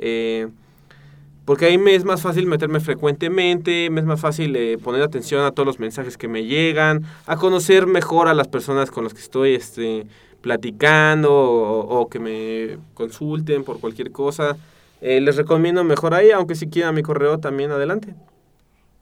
[1.50, 5.44] porque ahí me es más fácil meterme frecuentemente, me es más fácil eh, poner atención
[5.44, 9.14] a todos los mensajes que me llegan, a conocer mejor a las personas con las
[9.14, 10.06] que estoy este,
[10.40, 14.56] platicando o, que me consulten por cualquier cosa.
[15.00, 18.14] Eh, les recomiendo mejor ahí, aunque si quieran mi correo también adelante.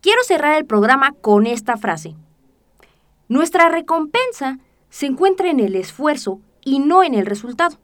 [0.01, 2.15] Quiero cerrar el programa con esta frase.
[3.29, 4.59] Nuestra recompensa
[4.91, 7.77] se encuentra en el esfuerzo y no en el resultado.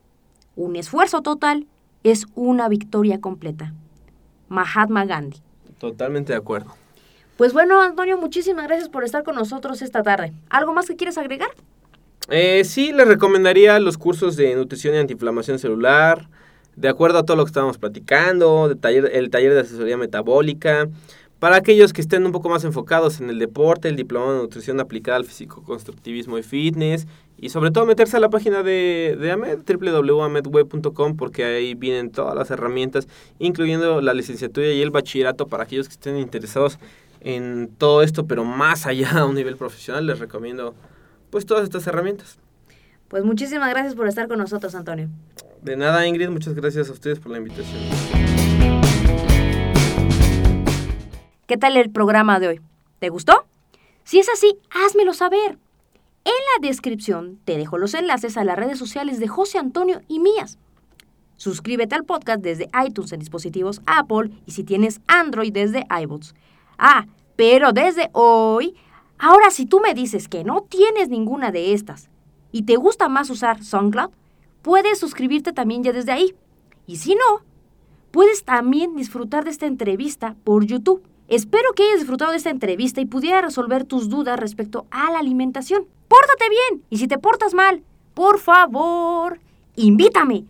[0.56, 1.66] Un esfuerzo total
[2.02, 3.72] es una victoria completa.
[4.48, 5.42] Mahatma Gandhi.
[5.78, 6.74] Totalmente de acuerdo.
[7.36, 10.32] Pues bueno, Antonio, muchísimas gracias por estar con nosotros esta tarde.
[10.48, 11.50] ¿Algo más que quieres agregar?
[12.30, 16.28] Eh, sí, les recomendaría los cursos de nutrición y antiinflamación celular,
[16.74, 20.88] de acuerdo a todo lo que estábamos platicando, el taller de asesoría metabólica,
[21.38, 24.80] para aquellos que estén un poco más enfocados en el deporte, el diploma de nutrición
[24.80, 27.06] aplicada al físico-constructivismo y fitness,
[27.36, 32.34] y sobre todo meterse a la página de, de AMED, www.amedweb.com, porque ahí vienen todas
[32.34, 33.08] las herramientas,
[33.38, 36.78] incluyendo la licenciatura y el bachillerato para aquellos que estén interesados
[37.20, 40.74] en todo esto, pero más allá a un nivel profesional, les recomiendo
[41.34, 42.38] pues todas estas herramientas.
[43.08, 45.08] Pues muchísimas gracias por estar con nosotros, Antonio.
[45.62, 47.82] De nada, Ingrid, muchas gracias a ustedes por la invitación.
[51.48, 52.60] ¿Qué tal el programa de hoy?
[53.00, 53.46] ¿Te gustó?
[54.04, 55.58] Si es así, házmelo saber.
[56.24, 56.32] En
[56.62, 60.60] la descripción te dejo los enlaces a las redes sociales de José Antonio y mías.
[61.36, 66.32] Suscríbete al podcast desde iTunes en dispositivos Apple y si tienes Android desde iBooks.
[66.78, 68.76] Ah, pero desde hoy,
[69.18, 72.08] ahora si tú me dices que no tienes ninguna de estas
[72.52, 74.10] y te gusta más usar SoundCloud,
[74.62, 76.34] puedes suscribirte también ya desde ahí.
[76.86, 77.42] Y si no,
[78.10, 81.02] puedes también disfrutar de esta entrevista por YouTube.
[81.28, 85.18] Espero que hayas disfrutado de esta entrevista y pudiera resolver tus dudas respecto a la
[85.18, 85.86] alimentación.
[86.08, 87.82] Pórtate bien y si te portas mal,
[88.14, 89.40] por favor,
[89.76, 90.44] invítame.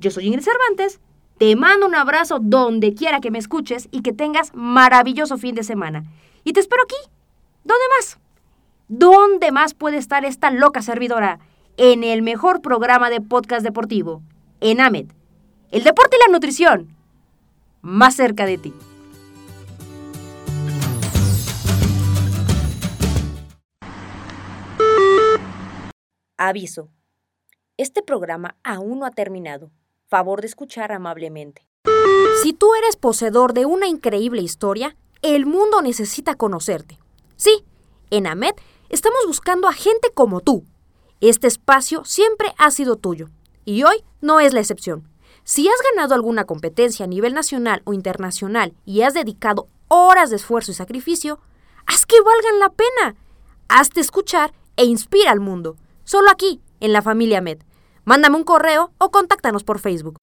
[0.00, 1.00] Yo soy Ingrid Cervantes,
[1.38, 5.62] te mando un abrazo donde quiera que me escuches y que tengas maravilloso fin de
[5.62, 6.04] semana.
[6.44, 7.15] Y te espero aquí.
[7.66, 8.18] ¿Dónde más?
[8.86, 11.40] ¿Dónde más puede estar esta loca servidora?
[11.76, 14.22] En el mejor programa de podcast deportivo,
[14.60, 15.08] en AMED.
[15.72, 16.96] El deporte y la nutrición,
[17.82, 18.72] más cerca de ti.
[26.36, 26.88] Aviso.
[27.76, 29.72] Este programa aún no ha terminado.
[30.06, 31.66] Favor de escuchar amablemente.
[32.44, 37.00] Si tú eres poseedor de una increíble historia, el mundo necesita conocerte.
[37.36, 37.64] Sí,
[38.10, 38.54] en AMED
[38.88, 40.64] estamos buscando a gente como tú.
[41.20, 43.28] Este espacio siempre ha sido tuyo,
[43.64, 45.08] y hoy no es la excepción.
[45.44, 50.36] Si has ganado alguna competencia a nivel nacional o internacional y has dedicado horas de
[50.36, 51.38] esfuerzo y sacrificio,
[51.86, 53.16] haz que valgan la pena.
[53.68, 55.76] Hazte escuchar e inspira al mundo.
[56.04, 57.58] Solo aquí, en la familia Med.
[58.04, 60.18] Mándame un correo o contáctanos por Facebook.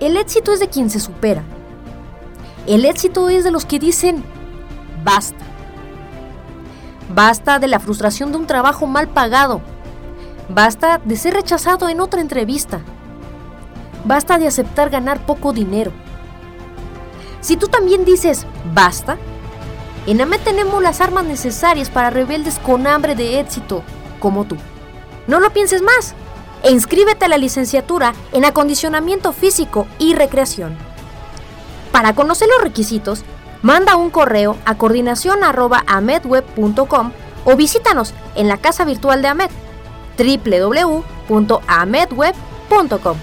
[0.00, 1.42] El éxito es de quien se supera.
[2.66, 4.24] El éxito es de los que dicen,
[5.04, 5.44] basta.
[7.14, 9.62] Basta de la frustración de un trabajo mal pagado.
[10.50, 12.80] Basta de ser rechazado en otra entrevista.
[14.04, 15.92] Basta de aceptar ganar poco dinero.
[17.40, 19.16] Si tú también dices basta,
[20.06, 23.82] en AME tenemos las armas necesarias para rebeldes con hambre de éxito,
[24.20, 24.56] como tú.
[25.26, 26.14] No lo pienses más
[26.66, 30.76] e inscríbete a la licenciatura en acondicionamiento físico y recreación.
[31.92, 33.22] Para conocer los requisitos,
[33.62, 37.12] manda un correo a coordinación.amedweb.com
[37.44, 39.50] o visítanos en la casa virtual de AMED
[41.28, 43.16] www.amedweb.com.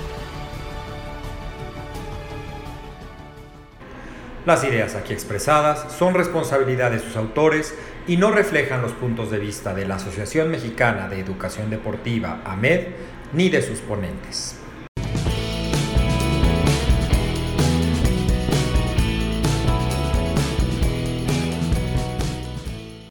[4.45, 7.76] Las ideas aquí expresadas son responsabilidad de sus autores
[8.07, 12.88] y no reflejan los puntos de vista de la Asociación Mexicana de Educación Deportiva, AMED,
[13.34, 14.55] ni de sus ponentes.